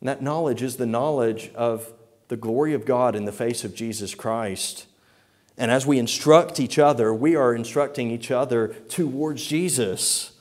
And 0.00 0.10
that 0.10 0.20
knowledge 0.20 0.60
is 0.60 0.76
the 0.76 0.84
knowledge 0.84 1.50
of 1.54 1.90
the 2.28 2.36
glory 2.36 2.74
of 2.74 2.84
God 2.84 3.16
in 3.16 3.24
the 3.24 3.32
face 3.32 3.64
of 3.64 3.74
Jesus 3.74 4.14
Christ. 4.14 4.84
And 5.56 5.70
as 5.70 5.86
we 5.86 5.98
instruct 5.98 6.60
each 6.60 6.78
other, 6.78 7.14
we 7.14 7.34
are 7.34 7.54
instructing 7.54 8.10
each 8.10 8.30
other 8.30 8.68
towards 8.90 9.46
Jesus. 9.46 10.32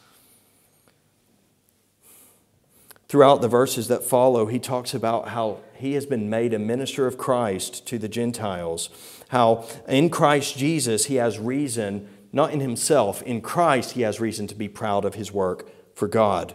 Throughout 3.08 3.40
the 3.40 3.48
verses 3.48 3.88
that 3.88 4.04
follow, 4.04 4.48
he 4.48 4.60
talks 4.60 4.94
about 4.94 5.30
how 5.30 5.60
he 5.84 5.94
has 5.94 6.06
been 6.06 6.30
made 6.30 6.54
a 6.54 6.60
minister 6.60 7.06
of 7.06 7.18
Christ 7.18 7.86
to 7.88 8.00
the 8.00 8.08
Gentiles 8.08 8.90
how 9.34 9.66
in 9.88 10.12
Christ 10.12 10.58
Jesus 10.58 11.06
he 11.06 11.16
has 11.16 11.40
reason, 11.40 12.08
not 12.32 12.52
in 12.52 12.60
himself, 12.60 13.24
in 13.24 13.42
Christ 13.42 13.92
he 13.94 14.02
has 14.04 14.22
reason 14.22 14.46
to 14.46 14.54
be 14.54 14.70
proud 14.70 15.06
of 15.06 15.16
his 15.16 15.32
work 15.32 15.68
for 15.96 16.08
God. 16.08 16.54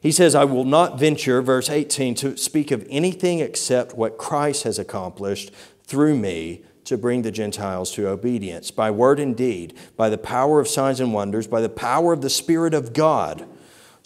He 0.00 0.12
says, 0.12 0.34
I 0.34 0.44
will 0.44 0.66
not 0.66 0.98
venture, 0.98 1.40
verse 1.40 1.70
18, 1.70 2.14
to 2.16 2.36
speak 2.36 2.70
of 2.70 2.86
anything 2.90 3.40
except 3.40 3.96
what 3.96 4.18
Christ 4.18 4.64
has 4.64 4.78
accomplished 4.78 5.50
through 5.84 6.16
me 6.16 6.62
to 6.84 6.98
bring 6.98 7.22
the 7.22 7.32
Gentiles 7.32 7.90
to 7.92 8.06
obedience, 8.06 8.70
by 8.70 8.90
word 8.90 9.18
and 9.18 9.34
deed, 9.34 9.76
by 9.96 10.10
the 10.10 10.18
power 10.18 10.60
of 10.60 10.68
signs 10.68 11.00
and 11.00 11.14
wonders, 11.14 11.46
by 11.46 11.62
the 11.62 11.68
power 11.68 12.12
of 12.12 12.20
the 12.20 12.30
Spirit 12.30 12.74
of 12.74 12.92
God, 12.92 13.48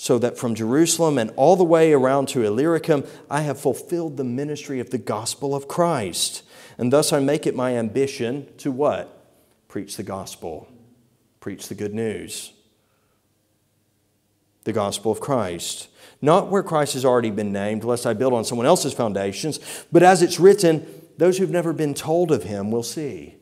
so 0.03 0.19
that 0.19 0.37
from 0.37 0.53
Jerusalem 0.53 1.17
and 1.17 1.31
all 1.37 1.55
the 1.55 1.63
way 1.63 1.93
around 1.93 2.27
to 2.31 2.43
Illyricum, 2.43 3.05
I 3.31 3.43
have 3.43 3.61
fulfilled 3.61 4.17
the 4.17 4.25
ministry 4.25 4.81
of 4.81 4.91
the 4.91 4.99
gospel 4.99 5.55
of 5.55 5.69
Christ 5.69 6.43
And 6.77 6.93
thus 6.93 7.13
I 7.13 7.21
make 7.21 7.47
it 7.47 7.55
my 7.55 7.77
ambition 7.77 8.49
to 8.59 8.73
what? 8.73 9.33
Preach 9.69 9.97
the 9.97 10.03
gospel, 10.03 10.67
preach 11.39 11.69
the 11.69 11.77
good 11.77 11.95
news, 11.95 12.53
the 14.65 14.73
gospel 14.73 15.13
of 15.13 15.21
Christ. 15.21 15.87
Not 16.21 16.51
where 16.51 16.65
Christ 16.65 16.95
has 16.95 17.05
already 17.05 17.31
been 17.31 17.53
named, 17.53 17.85
lest 17.85 18.05
I 18.05 18.13
build 18.13 18.33
on 18.33 18.45
someone 18.45 18.67
else's 18.67 18.95
foundations, 18.95 19.61
but 19.93 20.03
as 20.03 20.21
it's 20.21 20.41
written, 20.41 20.85
those 21.17 21.39
who've 21.39 21.49
never 21.49 21.73
been 21.73 21.95
told 21.95 22.33
of 22.33 22.43
him 22.43 22.73
will 22.73 22.83
see, 22.83 23.37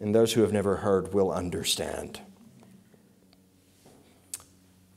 and 0.00 0.12
those 0.12 0.32
who 0.32 0.40
have 0.40 0.52
never 0.52 0.78
heard 0.78 1.14
will 1.14 1.30
understand. 1.30 2.18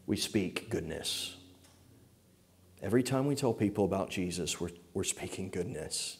We 0.07 0.15
speak 0.15 0.69
goodness. 0.69 1.35
Every 2.81 3.03
time 3.03 3.27
we 3.27 3.35
tell 3.35 3.53
people 3.53 3.85
about 3.85 4.09
Jesus, 4.09 4.59
we're, 4.59 4.69
we're 4.93 5.03
speaking 5.03 5.49
goodness. 5.49 6.17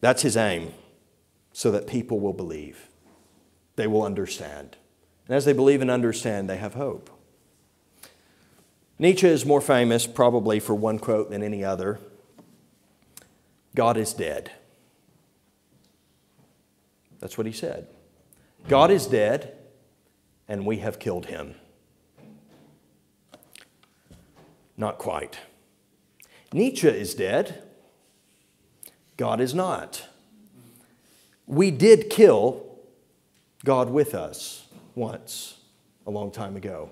That's 0.00 0.22
his 0.22 0.36
aim, 0.36 0.72
so 1.52 1.70
that 1.72 1.86
people 1.86 2.20
will 2.20 2.32
believe, 2.32 2.88
they 3.76 3.86
will 3.86 4.02
understand. 4.02 4.76
And 5.26 5.36
as 5.36 5.44
they 5.44 5.52
believe 5.52 5.80
and 5.80 5.90
understand, 5.90 6.48
they 6.48 6.56
have 6.56 6.74
hope. 6.74 7.10
Nietzsche 8.98 9.26
is 9.26 9.44
more 9.44 9.60
famous, 9.60 10.06
probably, 10.06 10.60
for 10.60 10.74
one 10.74 10.98
quote 10.98 11.30
than 11.30 11.42
any 11.42 11.64
other 11.64 11.98
God 13.74 13.96
is 13.96 14.12
dead. 14.12 14.52
That's 17.18 17.38
what 17.38 17.46
he 17.46 17.52
said. 17.52 17.86
God 18.68 18.90
is 18.90 19.06
dead, 19.06 19.56
and 20.48 20.64
we 20.64 20.78
have 20.78 20.98
killed 20.98 21.26
him. 21.26 21.54
Not 24.76 24.98
quite. 24.98 25.38
Nietzsche 26.52 26.88
is 26.88 27.14
dead. 27.14 27.62
God 29.16 29.40
is 29.40 29.54
not. 29.54 30.08
We 31.46 31.70
did 31.70 32.08
kill 32.08 32.64
God 33.64 33.90
with 33.90 34.14
us 34.14 34.66
once, 34.94 35.58
a 36.06 36.10
long 36.10 36.30
time 36.30 36.56
ago. 36.56 36.90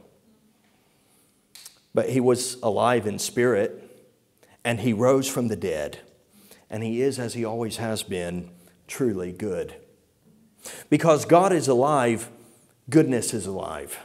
But 1.95 2.11
he 2.11 2.21
was 2.21 2.57
alive 2.63 3.07
in 3.07 3.19
spirit, 3.19 4.07
and 4.65 4.81
he 4.81 4.93
rose 4.93 5.29
from 5.29 5.49
the 5.49 5.57
dead, 5.57 6.01
and 6.69 6.83
he 6.83 7.03
is, 7.03 7.19
as 7.19 7.35
he 7.35 7.45
always 7.45 7.79
has 7.79 8.03
been, 8.03 8.51
truly 8.87 9.33
good. 9.33 9.75
Because 10.89 11.25
God 11.25 11.53
is 11.53 11.69
alive, 11.69 12.29
goodness 12.89 13.33
is 13.35 13.47
alive. 13.47 13.99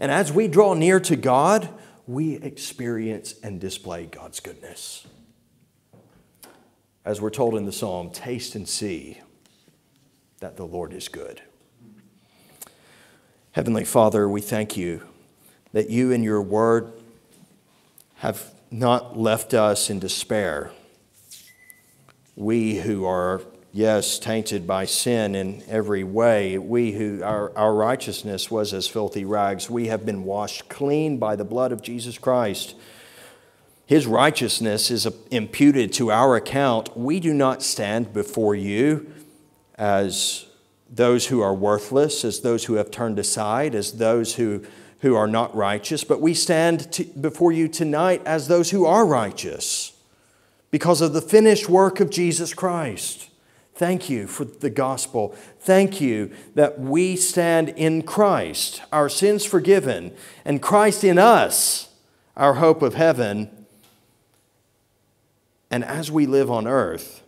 And 0.00 0.10
as 0.10 0.32
we 0.32 0.48
draw 0.48 0.74
near 0.74 1.00
to 1.00 1.16
God, 1.16 1.68
we 2.06 2.36
experience 2.36 3.34
and 3.42 3.60
display 3.60 4.06
God's 4.06 4.40
goodness. 4.40 5.06
As 7.04 7.20
we're 7.20 7.30
told 7.30 7.54
in 7.54 7.66
the 7.66 7.72
psalm, 7.72 8.10
taste 8.10 8.54
and 8.54 8.68
see 8.68 9.20
that 10.40 10.56
the 10.56 10.66
Lord 10.66 10.92
is 10.92 11.08
good. 11.08 11.42
Heavenly 13.52 13.84
Father, 13.84 14.28
we 14.28 14.40
thank 14.40 14.76
you 14.76 15.02
that 15.72 15.90
you 15.90 16.12
and 16.12 16.24
your 16.24 16.42
word 16.42 16.92
have 18.16 18.52
not 18.70 19.18
left 19.18 19.54
us 19.54 19.90
in 19.90 19.98
despair. 19.98 20.70
We 22.36 22.76
who 22.76 23.04
are 23.04 23.42
yes, 23.74 24.20
tainted 24.20 24.68
by 24.68 24.84
sin 24.84 25.34
in 25.34 25.60
every 25.68 26.04
way. 26.04 26.56
We 26.56 26.92
who, 26.92 27.22
our, 27.24 27.54
our 27.58 27.74
righteousness 27.74 28.48
was 28.48 28.72
as 28.72 28.86
filthy 28.86 29.24
rags, 29.24 29.68
we 29.68 29.88
have 29.88 30.06
been 30.06 30.24
washed 30.24 30.68
clean 30.68 31.18
by 31.18 31.34
the 31.34 31.44
blood 31.44 31.72
of 31.72 31.82
Jesus 31.82 32.16
Christ. 32.16 32.76
His 33.84 34.06
righteousness 34.06 34.92
is 34.92 35.06
uh, 35.06 35.10
imputed 35.30 35.92
to 35.94 36.12
our 36.12 36.36
account. 36.36 36.96
We 36.96 37.18
do 37.18 37.34
not 37.34 37.64
stand 37.64 38.14
before 38.14 38.54
you 38.54 39.12
as 39.74 40.46
those 40.88 41.26
who 41.26 41.40
are 41.40 41.52
worthless, 41.52 42.24
as 42.24 42.40
those 42.40 42.66
who 42.66 42.74
have 42.74 42.92
turned 42.92 43.18
aside, 43.18 43.74
as 43.74 43.98
those 43.98 44.36
who, 44.36 44.64
who 45.00 45.16
are 45.16 45.26
not 45.26 45.54
righteous, 45.54 46.04
but 46.04 46.20
we 46.20 46.32
stand 46.32 46.92
to, 46.92 47.04
before 47.04 47.50
you 47.50 47.66
tonight 47.66 48.22
as 48.24 48.46
those 48.46 48.70
who 48.70 48.86
are 48.86 49.04
righteous 49.04 49.94
because 50.70 51.00
of 51.00 51.12
the 51.12 51.20
finished 51.20 51.68
work 51.68 51.98
of 51.98 52.08
Jesus 52.08 52.54
Christ. 52.54 53.30
Thank 53.74 54.08
you 54.08 54.28
for 54.28 54.44
the 54.44 54.70
gospel. 54.70 55.34
Thank 55.58 56.00
you 56.00 56.30
that 56.54 56.78
we 56.78 57.16
stand 57.16 57.70
in 57.70 58.02
Christ, 58.02 58.82
our 58.92 59.08
sins 59.08 59.44
forgiven, 59.44 60.14
and 60.44 60.62
Christ 60.62 61.02
in 61.02 61.18
us, 61.18 61.88
our 62.36 62.54
hope 62.54 62.82
of 62.82 62.94
heaven. 62.94 63.66
And 65.72 65.84
as 65.84 66.08
we 66.08 66.26
live 66.26 66.52
on 66.52 66.68
earth, 66.68 67.24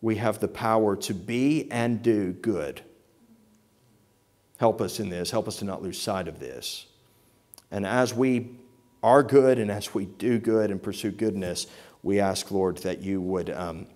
we 0.00 0.16
have 0.16 0.40
the 0.40 0.48
power 0.48 0.96
to 0.96 1.14
be 1.14 1.70
and 1.70 2.02
do 2.02 2.32
good. 2.32 2.80
Help 4.56 4.80
us 4.80 4.98
in 4.98 5.10
this. 5.10 5.30
Help 5.30 5.46
us 5.46 5.58
to 5.58 5.64
not 5.64 5.80
lose 5.80 6.00
sight 6.00 6.26
of 6.26 6.40
this. 6.40 6.86
And 7.70 7.86
as 7.86 8.12
we 8.12 8.56
are 9.00 9.22
good 9.22 9.60
and 9.60 9.70
as 9.70 9.94
we 9.94 10.06
do 10.06 10.40
good 10.40 10.72
and 10.72 10.82
pursue 10.82 11.12
goodness, 11.12 11.68
we 12.02 12.18
ask, 12.18 12.50
Lord, 12.50 12.78
that 12.78 13.00
you 13.00 13.20
would. 13.20 13.48
Um, 13.48 13.86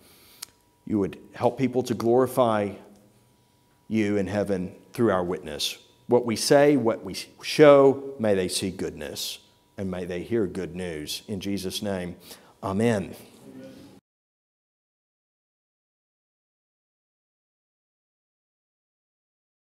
you 0.87 0.99
would 0.99 1.19
help 1.33 1.59
people 1.59 1.83
to 1.85 1.95
glorify 1.95 2.73
you 3.89 4.17
in 4.17 4.27
heaven 4.27 4.75
through 4.93 5.11
our 5.11 5.25
witness. 5.25 5.79
What 6.07 6.27
we 6.27 6.37
say, 6.37 6.77
what 6.77 7.05
we 7.05 7.15
show, 7.43 8.15
may 8.19 8.35
they 8.35 8.49
see 8.49 8.71
goodness 8.71 9.39
and 9.77 9.91
may 9.91 10.05
they 10.05 10.23
hear 10.23 10.47
good 10.47 10.75
news. 10.75 11.23
In 11.29 11.41
Jesus' 11.41 11.83
name, 11.83 12.17
amen. 12.63 13.15